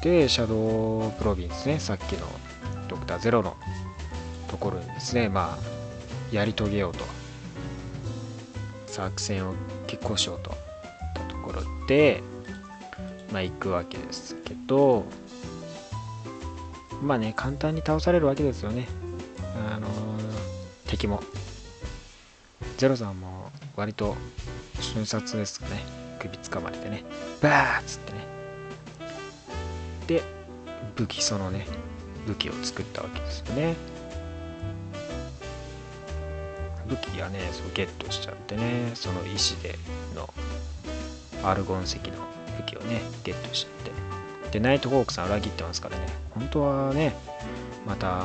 [0.03, 2.27] でシャドウプロビンスねさっきの
[2.89, 3.57] ドクターゼロの
[4.61, 5.29] ころにですね。
[5.29, 7.05] まあやり遂げようと。
[8.87, 9.55] 作戦を
[9.87, 10.51] 決行しようと。
[10.51, 10.57] いっ
[11.15, 12.23] たところで
[13.33, 15.05] まあ行くわけですけど。
[17.03, 18.87] まあね簡単に倒されるわけですよね。
[19.73, 19.91] あのー、
[20.87, 21.23] 敵も。
[22.77, 24.17] ゼロさんも割と
[24.81, 25.83] 瞬殺ですかね。
[26.19, 27.05] 首つかまれてね。
[27.41, 28.19] バーッつってね。
[30.07, 30.23] で
[30.97, 31.67] 武器そのね
[32.27, 33.77] 武器を作ったわけですよね。
[36.91, 39.77] 武器がねそうゲットしちゃってねその石で
[40.15, 40.29] の
[41.45, 42.03] アルゴン石の
[42.59, 43.91] 武器をねゲットしちゃって。
[44.51, 46.07] でナイトホークさん裏切ってますからね。
[46.35, 47.15] 本当はね
[47.87, 48.25] また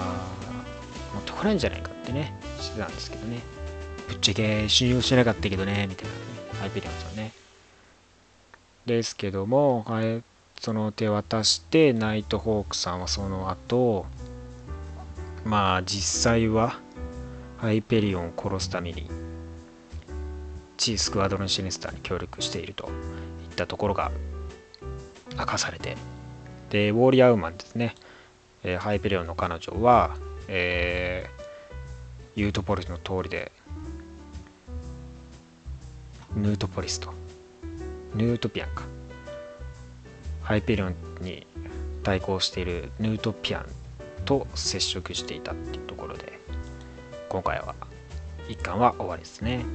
[1.14, 3.40] 持ってこないんじゃないかってねしてたんですけどね。
[4.08, 6.18] ぶっちゃけ信用してなかったけどねみたいなね
[6.60, 7.32] ハイペリオンさんね。
[8.88, 10.24] ですけども、はい、
[10.60, 14.06] その手渡してナイトホークさんはその後
[15.44, 16.80] まあ実際は
[17.58, 19.10] ハイペリオンを殺すために
[20.78, 22.90] えースクワドロンシニスターに協力しているとい
[23.52, 24.12] ったところが
[25.38, 25.96] 明かされて
[26.70, 27.96] でウォーリアウーマンですね、
[28.64, 30.16] えー、ハイペリオンの彼女は、
[30.48, 33.52] えー、ユートポリスの通りで
[36.36, 37.14] ヌートポリスと
[38.16, 38.84] ヌートピアンか。
[40.42, 41.46] ハイペリオンに
[42.04, 43.66] 対抗しているヌートピアン
[44.26, 46.40] と接触していたっていうところで。
[47.36, 47.76] 今回は。
[48.48, 49.66] 一巻は終わりですね、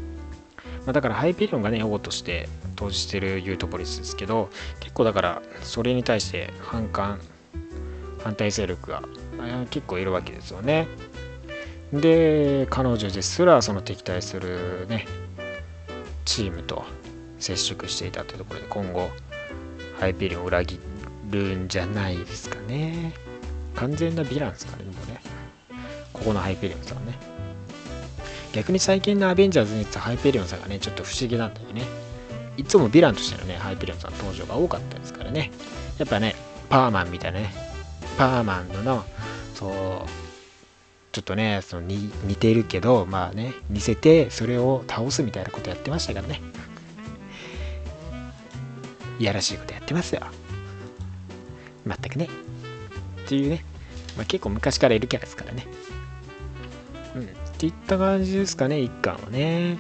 [0.87, 7.21] まあ、だからハイペリオンがね王として投じてるユートポリスですけど結構だからそれに対して反感
[8.23, 9.03] 反対勢力が
[9.69, 10.89] 結構いるわけですよね。
[11.93, 15.07] で彼女ですらその敵対するね
[16.25, 16.85] チームと
[17.39, 19.11] 接触していたというところで今後
[19.99, 20.81] ハイペリオンを裏切
[21.29, 23.13] るんじゃないですかね。
[23.75, 25.21] 完全なヴィランですからねもうね。
[26.13, 27.19] ここのハイペリオンさんね。
[28.53, 31.83] 逆に最近のアベンジャーズにいったハイペリオンさんがねちょっと不思議なんだよね。
[32.57, 35.51] いつもヴィランとしてのねハイペリオンさん登場が多かったですからね。
[35.99, 36.35] やっぱねスー
[36.69, 37.53] パーマンみたいなねスー
[38.19, 39.05] パーマンのの
[39.55, 39.73] そう
[41.13, 46.41] ちょっとねその似てるけどまあね似せてそれを倒すみたいなことやってましたからね。
[49.19, 50.23] いやらしいことやってますよ。
[51.87, 52.29] 全くね。
[53.25, 53.65] っていうね、
[54.17, 55.67] まあ、結構昔からいるキャラですからね。
[57.15, 57.29] うん。
[57.61, 59.79] っていった感じですかね1巻はね。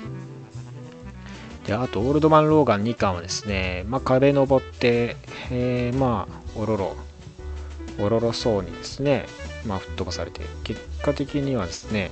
[1.67, 5.17] であとオールドマン・ローガン2巻はですね、まあ、壁登って、
[5.51, 6.97] えー、まあおろろ
[7.99, 9.27] おろろそうにですね
[9.67, 12.11] まあ、吹っ飛ばされて、結果的にはですね、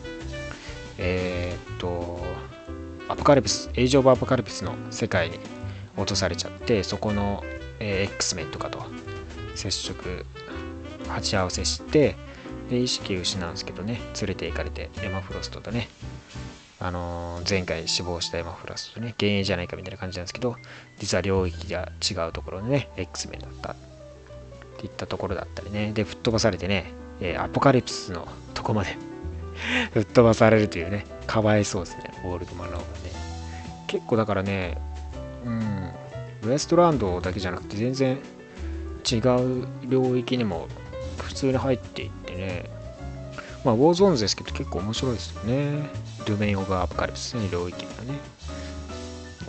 [0.99, 2.21] えー、っと、
[3.09, 5.39] アポカリプス、エイジ・オブ・アポカリプスの世界に
[5.97, 7.43] 落とされちゃって、そこの、
[7.81, 8.85] えー、X メンとかと
[9.55, 10.27] 接触、
[11.09, 12.17] 鉢合わせして、
[12.69, 15.89] で意識失うんですけどね、連れて行かれて、エマ・フロストとね、
[16.81, 20.57] あのー、前回死亡したエマ・フロストとね、幻影じゃないかみたいな感じなんですけど、
[20.99, 23.73] 実は領域が違うところでね、X メンだった。
[23.73, 23.77] っ
[24.79, 28.97] ていったところだったりね、で、吹っ飛ばされてね、えー、アポカリプスのとこまで
[29.93, 33.19] 吹っ飛ばされるというね、かわいそうですね、オールドマンローがね。
[33.89, 34.79] 結構だからね、
[35.45, 35.91] うん、
[36.45, 38.19] ウエストランドだけじゃなくて全然
[39.11, 40.69] 違う領域にも
[41.17, 42.65] 普通に入っていってね
[43.65, 45.89] まあウォーゾーンズですけど結構面白いですよね。
[46.27, 48.19] ドゥメイン・オブ・アプカリプスね領域がね。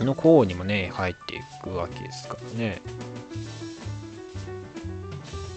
[0.04, 2.80] の方にもね入っていくわけですからね。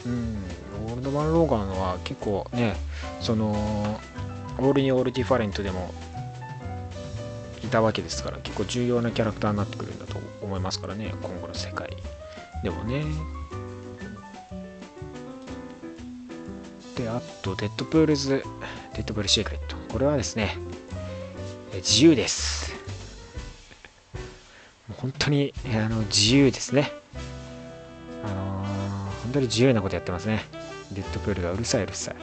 [0.05, 0.37] うん。
[0.87, 2.75] オールドマン・ローガンは結構ね
[3.21, 3.99] その
[4.59, 5.93] オールニューオールディファレントでも
[7.63, 11.89] いたわけですから結構重要なキャラクターになってくるんだと思いますからね今後の世界
[12.63, 13.03] でもね。
[17.15, 18.43] あとデッドプールズ
[18.95, 19.75] デッドプールシークレット。
[19.91, 20.57] これはですね
[21.75, 22.73] 自由です。
[24.87, 26.91] もう本当にあの自由ですね。
[28.23, 28.67] あのー、
[29.23, 30.43] 本当に自由なことやってますね。
[30.91, 32.15] デッドプールがうるさいうるさい。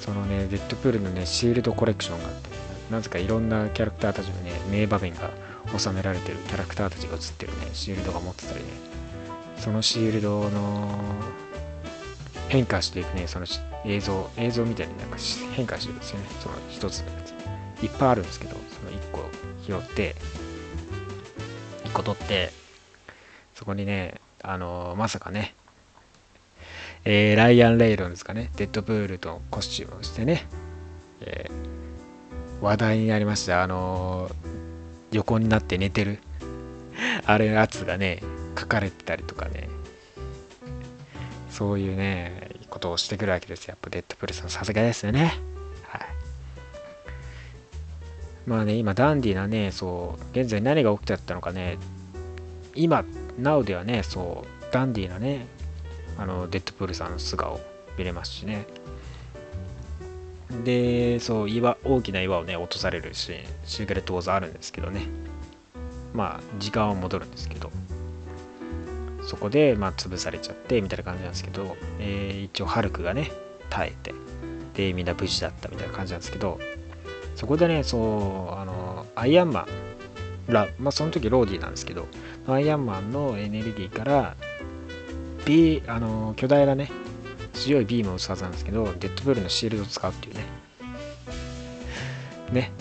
[0.00, 2.50] そのねデッドプールのねシールドコレクションがあって
[2.90, 5.30] なぜかいろんなキャラクターたちのね名場面が
[5.76, 8.70] 収められてるキャラクターたちが写ってるねシールドが持ってたりね。
[9.58, 10.98] そのシールドの
[12.50, 13.26] 変化していくね。
[13.26, 13.46] その
[13.86, 15.16] 映像映像みたいになんか
[15.54, 16.26] 変化してるんですよね。
[16.40, 17.30] その一つのやつ。
[17.82, 19.24] いっぱいあるんですけどその一個
[19.64, 20.14] 拾って
[21.84, 22.52] 一個取って
[23.54, 25.54] そこにねあのー、まさかね
[27.06, 30.46] えー、ライアン・レイロンですかねデッドプールとコスチュームをしてね、
[31.22, 33.62] えー、話題になりました。
[33.62, 34.34] あのー、
[35.12, 36.18] 横になって寝てる。
[37.24, 38.22] あれやつがね
[38.58, 39.70] 書かれてたりとかね。
[41.50, 43.66] そういうねことをしてくるわけです。
[43.66, 45.34] よやっぱデッドプールさんさすがですよね。
[45.88, 46.00] はい。
[48.46, 51.78] まあね今ダンディなねそう現在何が起きてたのかね。
[52.74, 53.04] 今
[53.40, 55.46] Now ではねそうダンディなね
[56.16, 57.60] あのデッドプールさんの素顔
[57.98, 58.66] 見れますしね。
[60.64, 65.02] でそう岩大きな岩をね落とされるシーンシークレットウォーズあるんですけどね。
[66.12, 67.70] まあ時間は戻るんですけど。
[69.30, 73.30] そこでまあ潰されちゃってみたいな感じなんですけど、えー、一応ハルクがね
[73.68, 74.12] 耐えて
[74.74, 76.58] でみんな無事だったみたいな感じなんですけど
[77.36, 79.68] そこでねそうあのアイアンマ
[80.48, 82.08] ンら、まあ、その時ローディなんですけど
[82.48, 84.34] アイアンマンのエネルギーから
[85.44, 86.90] ビあの巨大なね
[87.52, 90.44] 強いビームを打つはずなんですけどデッドブルのシールドを使うっていうね。
[92.50, 92.72] ね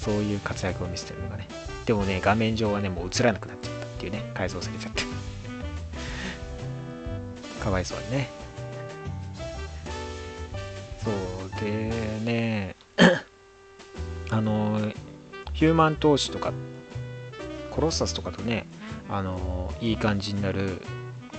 [0.00, 1.48] そういう活躍を見せてるのがね。
[1.86, 5.03] でもね画面上はねもう映らなくなっちゃったっていうね改造されちゃって。
[7.64, 8.28] かわいそうにね。
[11.02, 11.90] そうで
[12.22, 12.76] ね。
[14.30, 14.78] あの
[15.54, 16.52] ヒューマン投資とか
[17.70, 18.66] コロッサスとかとね
[19.08, 20.82] あのいい感じになる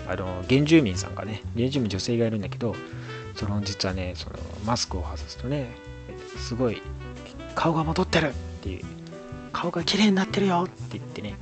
[0.07, 2.75] あの原住民さんがね原住民女性がいるんだけど
[3.35, 5.75] その実はねそのマスクを外すとね
[6.37, 6.81] すごい
[7.53, 8.85] 顔が戻ってるっていう
[9.51, 11.35] 顔が綺麗になってるよって言ってね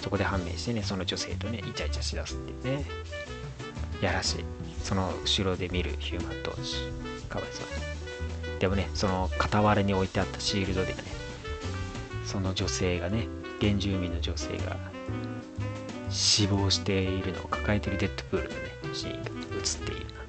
[0.00, 2.84] そこで判明してねその女性とねイチャイチャしだすっていうね。
[4.02, 4.44] やらしい。
[4.82, 6.90] その後ろで見るヒューマン投資
[7.28, 7.66] かわいそう
[8.52, 8.58] に。
[8.58, 11.02] でもねその傍らに置いてあったシールドでね
[12.24, 13.26] その女性がね
[13.60, 14.76] 原住民の女性が
[16.10, 18.60] 死亡しているのを抱えてるデッドプールのね
[18.92, 20.26] シーンが映っているなん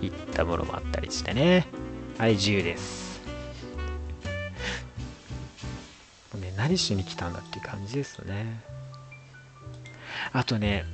[0.00, 1.66] ていったものもあったりしてね。
[2.18, 3.20] はい自由です。
[6.36, 8.60] ね何しに来たんだっていう感じですよね。
[10.32, 10.84] あとね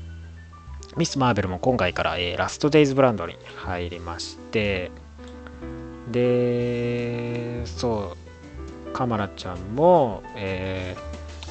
[0.97, 4.91] ミス・マーベルも今回から、えー、ラストデイズブランドに入りまして
[6.11, 8.15] でそ
[8.89, 10.97] うカマラちゃんも、え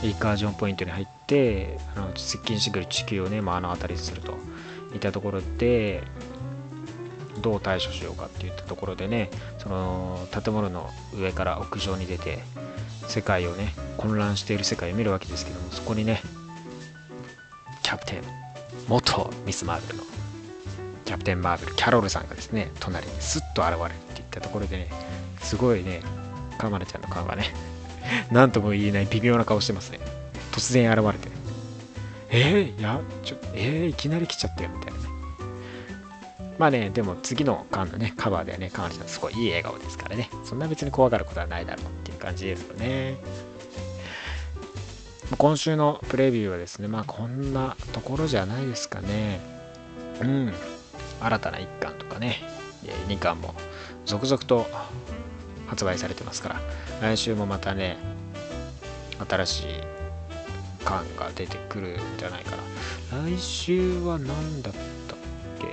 [0.02, 4.34] ー、イカージョンポイントに入ってあの接近してくる地球をね目の当たりすると
[4.94, 6.04] いったところで
[7.42, 12.40] どう対処しようかっていったところでねその建物の上から屋上に出て
[13.08, 16.22] 世界をね混乱している世界を見るわけですけどもそこにね
[17.82, 18.41] キャプテン
[18.92, 20.04] 元ミス・マーベルの
[21.06, 24.90] キャプテン・マーベルキャロルさんがですね隣にスッと現れるっていったところでね
[25.42, 26.02] すごいね
[26.58, 27.46] カマラちゃんの顔がね
[28.32, 30.00] 何とも言えない微妙な顔してますね。
[30.52, 31.30] 突然現れて
[32.32, 35.00] えー、やちょえー、いきなり来ちゃったよみたいな。
[35.00, 35.06] ね
[36.60, 40.30] まあねでも次の巻のねカバーではねカマラちゃんすごいいい笑顔ですからね。
[40.44, 43.16] そんな別に怖がることはないだろうっていう感じですよね。
[45.38, 49.40] 今週のプレビューはですね、まあこんなところじゃないですかね。
[50.22, 50.54] うん。
[51.20, 52.38] 新たな1巻とかね、
[53.08, 53.56] 2巻も
[54.06, 54.68] 続々と
[55.68, 56.62] 発売されてますから、
[57.02, 57.98] 来週もまたね、
[59.28, 59.66] 新しい
[60.84, 62.52] 巻が出てくるんじゃないか
[63.12, 63.24] な。
[63.30, 64.74] 来週は何だっ
[65.08, 65.18] たっ
[65.60, 65.68] け？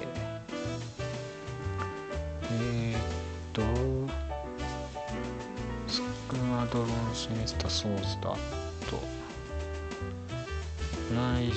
[2.52, 3.00] えー、っ
[3.52, 3.62] と、
[5.88, 8.36] スクワドロンシネスタソースだ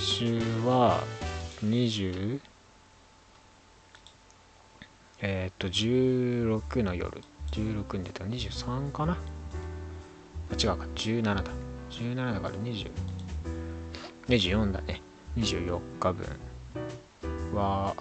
[0.01, 1.03] 週は、
[1.63, 2.39] 20
[5.21, 7.21] えーっと16の夜。
[7.51, 9.13] 16に出た23かな？
[9.13, 9.17] あ
[10.53, 10.87] 違うか。
[10.95, 11.43] 17だ。
[11.91, 12.89] 17だから20
[14.27, 15.01] 24だね。
[15.37, 16.25] 24日分
[17.53, 17.93] は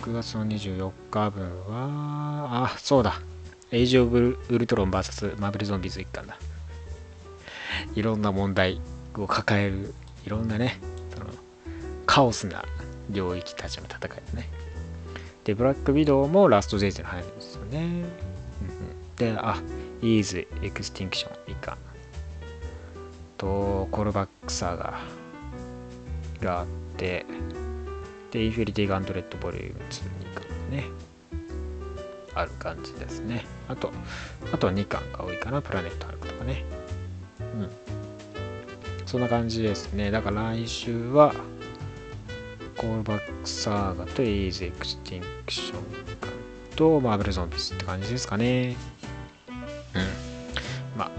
[0.00, 3.20] 6月の24日分はあそうだ。
[3.70, 6.38] エイジ・オブ・ウルトロン VS マーベル・ゾンビズ一巻だ。
[7.94, 8.80] いろんな問題。
[9.22, 9.94] を抱える
[10.24, 10.78] いろんなね
[11.14, 11.26] その
[12.06, 12.64] カオスな
[13.10, 14.48] 領域たちの戦いだね。
[15.44, 19.58] でブラック・ウィドウもラスト・デイズに入るんですよね、うん、であ
[20.02, 21.78] イーズ・エクスティンクション以下。
[23.38, 26.66] とコールバックサーガーがあっ
[26.96, 27.24] て
[28.32, 30.84] でインフィニティ・ガントレット・ボリューム2に巻ね。
[32.34, 33.46] ある感じですね。
[33.68, 33.90] あと
[34.52, 35.62] あとは2巻が多いかな。
[35.62, 36.64] プラネット・ハルクとかね。
[37.40, 37.70] うん。
[39.08, 40.10] そんな感じですね。
[40.10, 41.34] だから来週は
[42.76, 45.82] コールバックサーガとイーズ・エクスティンクション
[46.76, 48.76] とマーベル・ゾンビスって感じですかね。
[49.94, 50.98] うん。
[50.98, 51.10] まあ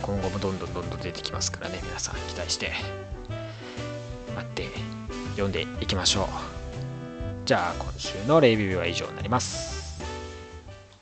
[0.00, 1.80] 今後もどんどんどんどん出てきますからね。
[1.82, 2.72] 皆さん期待して
[4.34, 4.68] 待って
[5.32, 6.26] 読んでいきましょう。
[7.44, 10.00] じゃあ今週のレビューは以上になります。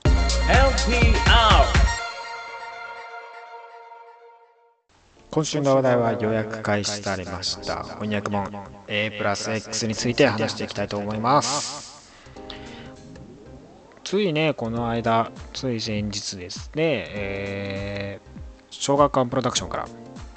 [0.03, 1.56] LPR
[5.37, 7.83] 今週の話題は予約開始されました。
[8.01, 8.51] 翻訳本
[8.89, 12.11] A プラス X について話していきたいと思います。
[14.03, 19.89] ついねこの間つい先日ですね、えー、小学館プロダクションから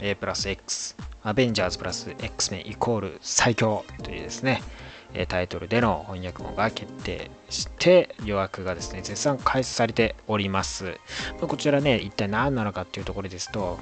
[0.02, 4.62] A プラス X アベンジャーズプラス X メイコール最強というですね
[5.30, 11.00] タイトルでの翻訳本が決定して予約がですね絶賛開始されております。
[11.40, 13.80] こちらね一体何なのかっていうところですと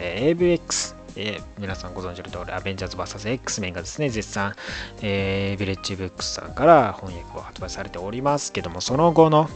[0.00, 3.30] え、AVX、えー、皆さんご存知の通り、アベンジャーズ VS.
[3.30, 4.54] X メンがですね、絶賛、
[5.02, 9.48] えー、ビレッジブックスさんから翻訳を発売されておりますけども、その後の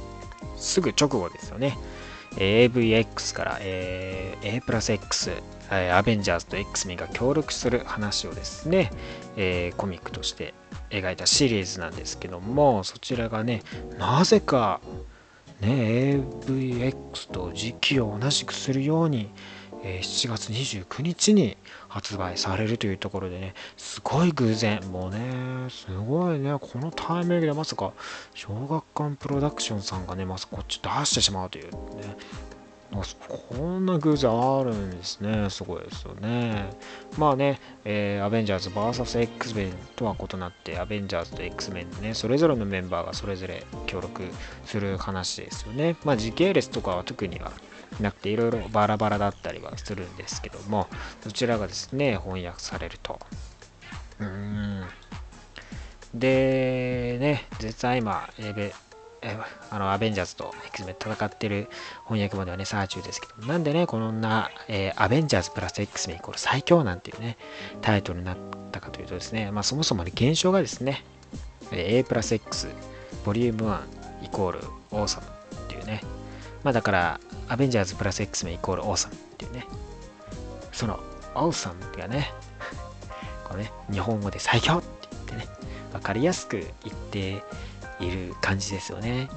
[0.57, 1.78] すぐ直後ですよね、
[2.36, 5.30] AVX から、えー、A プラス X、
[5.70, 8.90] え、アベンジャーズと X メンが協力する話をですね、
[9.36, 10.55] えー、コミックとして
[10.90, 13.62] 描いたシリーズなんですけども、そちらがね、
[13.99, 14.80] なぜか、
[15.61, 16.16] ね、
[16.47, 19.30] AVX と時期を同じくするように、
[19.83, 21.57] え7月29日に
[21.89, 27.93] 発売されるというところでね、すごい偶然、もうね、すごいね、このタイミングでまさか、
[28.35, 32.16] 小学館プロダクションさんがね、まさかこっち出してしまうというね、
[33.49, 35.49] こんな偶然あるんですね。
[35.49, 36.70] すごいですよね。
[37.16, 44.24] まあね、えー、アベンジャーズ VSX メンとは異なって、アベンジャーズと X メンね、それぞれのメンバーがそれぞれ協力
[44.66, 45.97] する話ですよね。
[46.05, 47.53] まあ時系列とかは特には
[48.01, 50.88] なくていろいろバラバラだったりはするんですけども
[51.22, 53.18] そちらがですね翻訳されると。
[54.20, 54.84] うん。
[56.14, 58.72] でね実は今エベ
[59.70, 61.68] あのアベンジャーズと X メン戦ってる
[62.05, 67.36] 翻訳まではね、サーチューですけど、なんでね、こんな、えー、アベンジャーズプラス X メンイコール最強なんていうね、
[67.80, 68.36] タイトルになっ
[68.72, 71.05] たかというとですね、まあそもそもね、現象がですね、
[71.70, 72.68] A プラス X
[73.24, 74.59] ボリューム1イコール
[74.90, 76.03] オーサムっていうね、
[76.65, 79.67] まあだから、アベンジャーズプラス X メンイコールオーサムっていうね、
[80.73, 81.01] その
[81.35, 82.33] オーサムがね、
[83.45, 85.49] このね、日本語で最強って言ってね、
[85.93, 87.43] わかりやすく言って
[88.01, 89.29] いる感じですよね。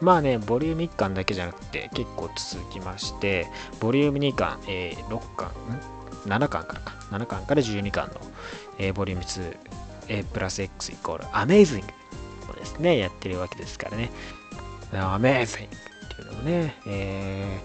[0.00, 3.46] まあね、ボリューム1巻だけじゃなくて結構続きまして、
[3.80, 5.52] ボリューム2巻、えー、6巻、ん
[6.26, 6.92] ?7 巻からか。
[7.12, 8.14] 7巻から12巻の、
[8.78, 9.56] えー、ボリューム2、
[10.08, 11.86] A プラス X イコールアメイズング
[12.50, 14.10] をですね、やってるわけですからね。
[14.92, 15.91] アメイズング
[16.22, 17.60] っていうのをね、え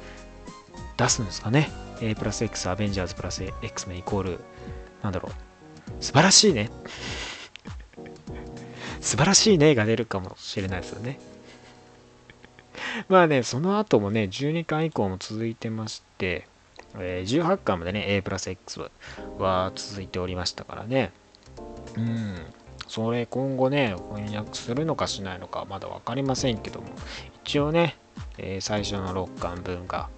[0.96, 1.70] ー、出すんですかね。
[2.02, 4.40] A プラス X アベンジャーズプラス X メイコール、
[5.04, 6.04] なんだろう。
[6.04, 6.70] 素晴らしいね。
[9.02, 11.20] 素晴らしいねが出るかもしれないですよね。
[13.10, 16.48] まあね、その後もね、12巻以降も続いてまして、
[16.98, 18.82] えー、18巻までね、A プラス X
[19.38, 21.12] は続いておりましたからね。
[21.96, 22.36] うん。
[22.88, 26.88] それ今後ね、翻訳するのかしないのかまだ分かりませんけども、
[27.44, 27.98] 一応ね、
[28.38, 30.10] えー、最初の6巻分が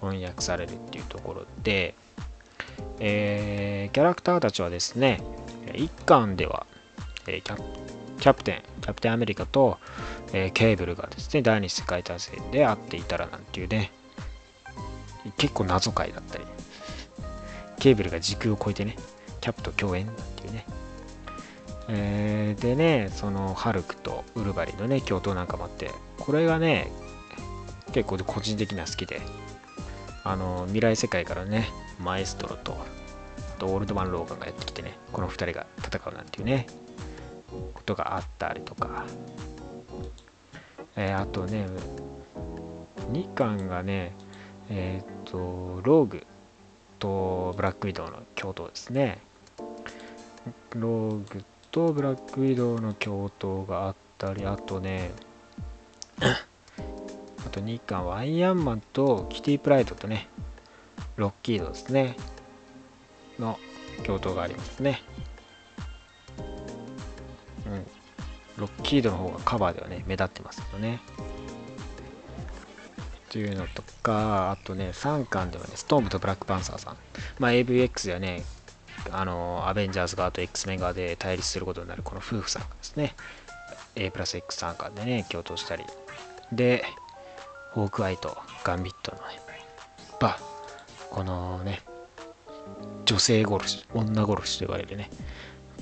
[0.00, 1.94] 翻訳されるっていうところで、
[3.00, 5.20] えー、キャラクターたちはですね、
[5.66, 6.66] 1巻では、
[7.26, 7.60] え、キャ
[8.18, 9.78] キャプテン、キャプテンアメリカと、
[10.32, 13.92] え、ケーブルがですね、第二次世界大戦で会っていたらなんていうね、
[15.36, 16.44] 結構謎解だったり、
[17.78, 18.96] ケーブルが時空を超えてね、
[19.40, 20.64] キャプと共演なんていうね、
[21.88, 26.90] えー、でね、そのハルクとウルバリのね、共闘なんかもあって、これがね、
[27.92, 29.20] 結構個人的には好きで、
[30.24, 31.68] あの、未来世界からね、
[31.98, 32.76] マエストロと、
[33.58, 36.66] あとオールドマン・ローガンがやってきてねこの2人が戦うなんていうね
[37.74, 39.04] ことがあったりとか、
[40.96, 41.66] えー、あとね
[43.10, 44.12] 2巻がね
[44.70, 46.26] えっ、とローグ
[46.98, 49.18] とブラックウィドウの共闘ですね。
[50.74, 55.10] ローグとブラックウィドウの共闘があったりあとね
[57.46, 60.28] あと2巻はアイアンマンとキティプライドとね
[61.16, 62.16] ロッキードですね。
[63.38, 63.58] の
[64.04, 65.02] 共闘がありますね。
[67.66, 67.86] うん。
[68.56, 71.00] ロッキードの方がカバーではね目立ってますけどね。
[73.28, 76.96] っていうのとかあとね3巻ではねストームとブラックパンサーさん。
[77.38, 78.42] まあ AVX ではね
[79.10, 83.14] あのアベンジャーズ側と X メン側で対立することになるこの夫婦さんがですね。
[83.96, 85.84] A プラス X 参加でね共闘したり。
[86.52, 86.84] で
[87.72, 89.38] ホークアイとガンビットのね
[90.20, 90.38] バ
[91.10, 91.80] このね
[93.04, 95.10] 女性殺し女殺しと言われるね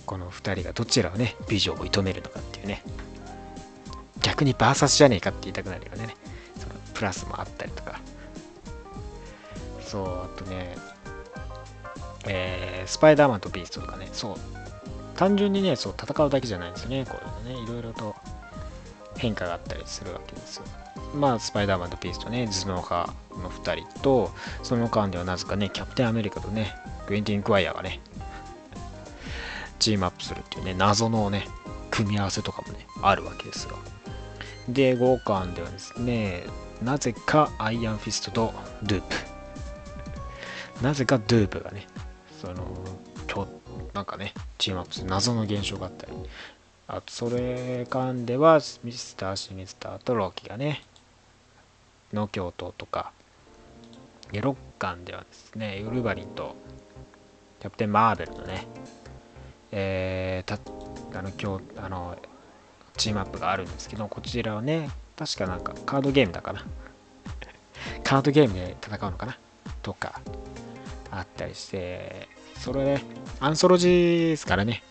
[0.04, 2.82] この2人がどちらをね美女を射止めるのかっていうね
[4.22, 6.14] 逆にバーサスじゃねえかって言いたくなるよね
[6.58, 8.00] そのプラスもあったりとか。
[9.80, 10.76] そうあとね
[12.28, 14.36] えー、スパイダーマンとビーストとかねそう
[15.14, 18.16] 単純にねそう戦うだけじゃないんですよねこういうのねいろいろと
[19.16, 20.64] 変化があったりするわけですよ。
[21.16, 23.12] まあスパイダーマンとビーストね頭脳派
[23.42, 24.30] の2人と
[24.62, 26.74] その間ではなぜかねキャプテンアメリカとね
[27.06, 28.00] クエンティン・クワイアがね
[29.78, 31.46] チームアップするっていうね謎のね
[31.90, 33.76] 組み合わせとかもねあるわけですよ。
[34.68, 36.44] で5巻ではですね
[36.82, 39.16] なぜかアイアンフィストとドゥープ。
[40.82, 41.86] なぜかドゥープがね
[42.40, 42.54] その
[43.32, 43.50] 今日
[43.94, 46.12] なんかねチームアップする謎の現象があったり。
[46.88, 50.82] あとそれ間ではミスターシニスターとローキがね
[52.12, 53.12] の共闘とか
[54.32, 56.56] 6巻ではですねウルヴァリンと
[57.60, 58.66] キャプテン・マーベルのね
[59.72, 60.58] えー、た
[61.18, 62.16] あの今日あの
[62.96, 66.64] チームアップがあるんですけどこちらはね確かなんかカードゲームだかな。
[68.04, 69.38] カードゲームで戦うのかな？
[69.82, 70.20] とか
[71.10, 72.28] あったりして
[72.58, 73.04] それね
[73.40, 74.82] アンソロジーですからね。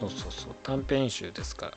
[0.00, 1.72] そうそうそう短編集ですから。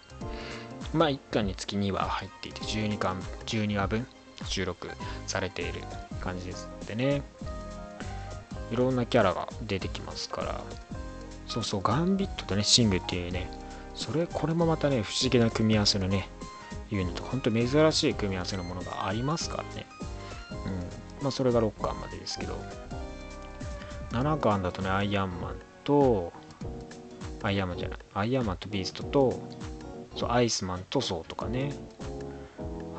[0.93, 4.07] まあ1巻につき2話入っていて12巻12話分
[4.45, 4.89] 収録
[5.27, 5.81] されている
[6.19, 7.21] 感じですでね。
[8.71, 10.61] いろんなキャラが出てきますから。
[11.47, 13.49] そうそうガンビットとねシングっていうね
[13.93, 16.29] それこれもまたね不思議な組み合わせのね
[16.89, 17.23] ユニット。
[17.23, 19.85] 本当珍しい組み合わせのものがありますからね。
[20.65, 21.23] うん。
[21.23, 22.57] まあそれが6巻までですけど。
[24.11, 26.33] 7巻だとねアイアンマンと
[27.43, 29.39] アイアンマンじゃないアイアンマンとビーストと
[30.17, 31.73] そうアイスマンとソウとかね。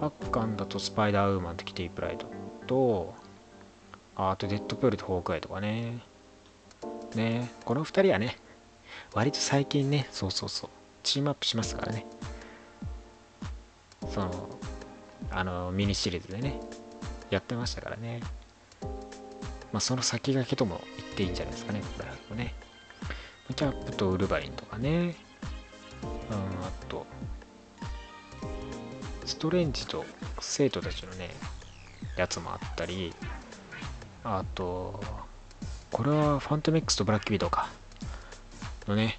[0.02, 2.26] 8巻だとスパイダーウーマンとキティプライド
[2.66, 3.14] と
[4.16, 6.02] あとデッドプールとホークアイとかね。
[7.14, 8.36] ねこの2人はね
[9.14, 10.70] 割と最近ねそうそうそう
[11.04, 12.04] チームアップしますからね。
[14.10, 14.48] その
[15.30, 16.58] あのミニシリーズでね
[17.30, 18.20] やってましたからね。
[19.72, 22.54] まあその先駆けとも言っていいんじゃないですかねこれはね。
[23.54, 25.14] キャップとウルヴァリンとかね。
[26.02, 27.06] うんあと
[29.32, 30.04] ストレンジと
[30.40, 31.30] 生徒たちのね
[32.16, 33.14] やつもあったり
[34.24, 35.02] あと
[35.90, 37.70] これはファントメックスとブラックビドか。
[38.86, 39.18] のね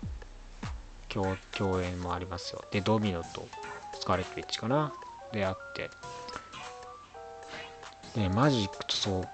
[1.09, 2.63] 共共演もありますよ。
[2.69, 3.47] でドミノと
[3.99, 4.93] スカーレット・ウィッチかな。
[5.31, 5.89] であって。
[8.15, 9.27] でマジックとそう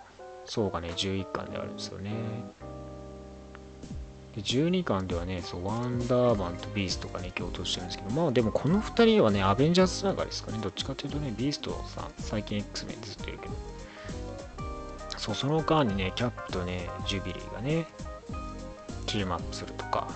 [0.45, 2.13] そうがね11巻であるんですよね。
[4.35, 10.59] で12巻ではねそうワンダーマンとビーストがね共闘してるんですけどまあでもこの2人はねアベンジャーズつながりですかね。
[10.61, 13.53] どっちかっていうとねビーストさん最近 X メンずっといるけど。
[15.17, 17.85] そうその間にねキャップとねジュビリーがね
[19.05, 20.07] チームアップするとか。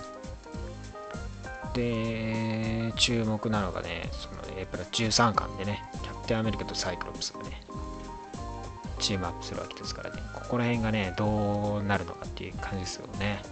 [1.74, 7.60] で注目なのがねその A プラ13巻でねキャプテンアメリカとサイクロプスがね
[9.00, 10.22] チームアップするわけですからね。
[10.34, 13.42] ここら辺がねどうなるのかっていう感じですよね。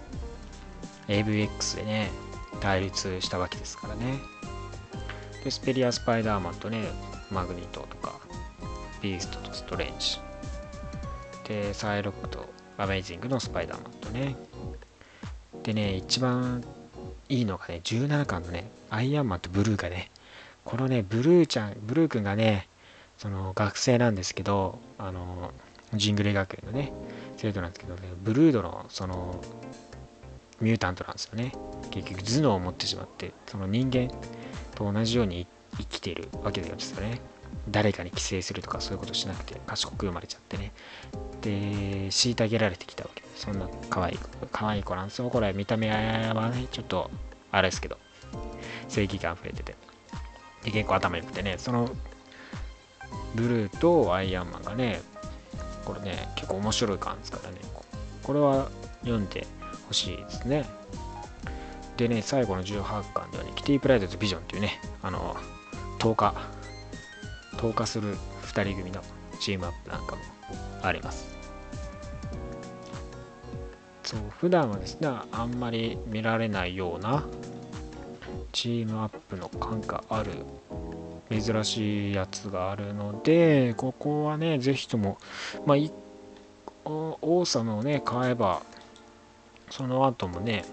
[1.07, 2.11] AVX でね
[2.59, 4.19] 対立したわけですからね。
[5.43, 6.85] でスペリア・スパイダーマンとね
[7.31, 8.19] マグニートとか
[9.01, 10.19] ビーストとストレンジ。
[11.47, 12.47] でサイロックと
[12.77, 14.35] アメイジングのスパイダーマンとね。
[15.63, 16.63] でね一番
[17.29, 20.09] いいのがね17巻のねアイアンマンとブルーがね
[20.63, 22.67] このねブルーちゃんブルーくんがね
[23.17, 25.51] その学生なんですけどあの
[25.93, 26.91] ジングレ学園のね
[27.37, 29.41] 生徒なんですけどねブルードのその
[30.61, 31.53] ミュータントなんですよね。
[31.91, 34.09] 結局頭脳を持ってしまってその人間
[34.75, 35.47] と同じように
[35.77, 37.19] 生きているわけですよね。
[37.69, 40.71] 誰かに寄生するとかそういうことしなくて賢く生まれちゃってね。
[41.41, 41.49] で
[42.07, 43.23] 虐げられてきたわけ。
[43.35, 44.19] そんな可愛い
[44.51, 45.19] 可愛い子なんです。
[45.19, 47.09] よこれ見た目はねちょっと
[47.51, 47.97] あれですけど
[48.87, 49.75] 正義感溢れてて。
[50.63, 51.89] で結構頭良くてねその
[53.35, 55.01] ブルーとアイアンマンがね
[55.83, 57.57] これね結構面白い感じですからね。
[58.23, 58.69] これは
[59.01, 59.45] 読んで
[59.93, 60.65] ほしいですね。
[61.97, 65.35] でね最後の18巻ではねキティプライドとビジョンっていうねあの
[65.99, 66.33] 10日
[67.57, 69.01] 10日する2人組の
[69.39, 70.21] チームアップなんかも
[70.81, 71.31] あります。
[74.03, 77.23] そう普段はですねあんまり見られないような
[78.51, 80.31] チームアップの感がある
[81.29, 85.17] 珍しいやつがあるのでここはねぜひとも
[85.65, 85.77] まあ
[86.85, 88.61] 王様をね買えば
[89.69, 90.65] その後もね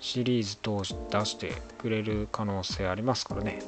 [0.00, 3.62] シリーズ通し出してくれる可能性ありますからね。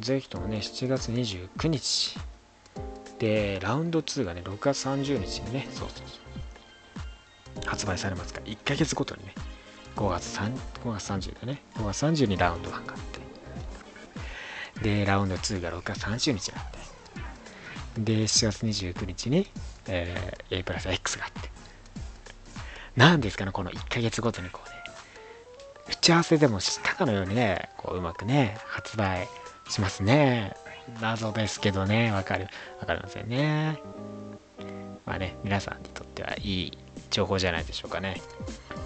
[0.00, 2.18] ぜひともね7月29日。
[3.18, 6.18] でラウンド2がね6月30日にねそうそうそ
[7.62, 9.34] う発売されますから1ヶ月ごとにね
[9.96, 10.52] 5月 ,3
[10.84, 13.26] 5月30でね5月30にラウンド1があって。
[14.82, 16.78] でラウンド2が6月30日があって。
[18.02, 19.46] で7月29日に、
[19.86, 21.55] えー、A プラス X があって。
[22.96, 24.76] 何ですかねこの1ヶ月ごとにこうね。
[25.88, 29.28] 打ち合わせでもしたかのようにねこううまくね発売
[29.68, 30.54] しますね。
[31.00, 32.46] 謎ですけどねわかる
[32.80, 33.80] わかりませんね。
[35.04, 36.78] まあね皆さんにとってはいい
[37.10, 38.20] 情報じゃないでしょうかね。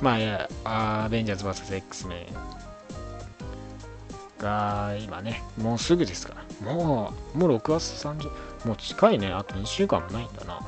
[0.02, 2.34] まあいやアベンジャーズ VSX メン
[4.42, 6.72] が今ねもうすぐですから。
[6.72, 8.30] もうもう6月30
[8.66, 9.32] もう近いね。
[9.32, 10.60] あと2週間もないんだな。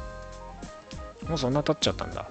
[1.28, 2.26] もうそんな経っちゃったんだ。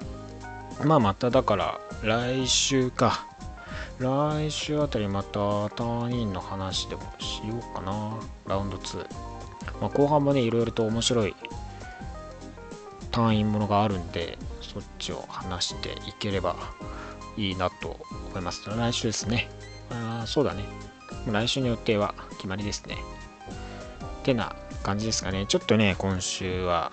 [0.84, 3.28] まあまただから来週か。
[4.00, 8.18] 来週あたりまたターンインの話でもしようかな。
[8.48, 8.98] ラウンド2、
[9.80, 11.36] まあ、後半もねいろいろと面白い
[13.12, 16.56] ターンインものがあるんでそっちを話していければ
[17.38, 18.00] いいなと
[18.32, 18.68] 思います。
[18.68, 19.50] 来週ですね。
[19.92, 20.64] あそうだね。
[21.32, 22.98] 来週の予定は決まりですね。
[24.24, 25.46] てな感じですかね。
[25.48, 26.92] ちょっとね今週は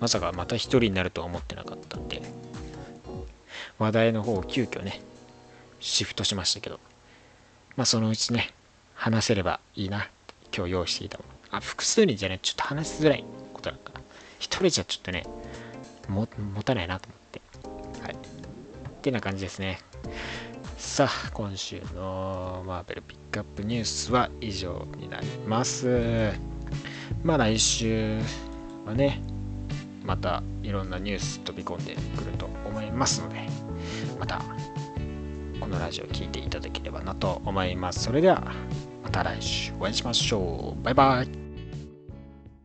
[0.00, 2.22] まさかまた一人になるとは思ってなかったんで。
[3.78, 5.00] 話題の方を急遽ね、
[5.80, 6.80] シフトしましたけど、
[7.76, 8.50] まあそのうちね、
[8.94, 10.08] 話せればいいな
[10.56, 11.58] 今日用意していたもの。
[11.58, 13.92] あ、複数人じゃね、ちょっと話しづらいことなんか
[14.38, 15.24] 一人じゃちょっとね、
[16.08, 17.42] も持たないなと思って。
[18.02, 18.12] はい。
[18.12, 18.16] っ
[19.02, 19.78] てな感じですね。
[20.76, 26.32] さあ、今週のマーベルピックアップニュースは以上になります。
[27.22, 28.20] まあ来週
[28.86, 29.20] はね、
[30.04, 33.43] またいろんなニュース飛び込んでくると思いますので、
[34.18, 34.42] また
[35.60, 38.04] このラジオ聴いていただければなと思います。
[38.04, 38.52] それでは
[39.02, 40.82] また来週お会いしましょう。
[40.82, 41.43] バイバイ。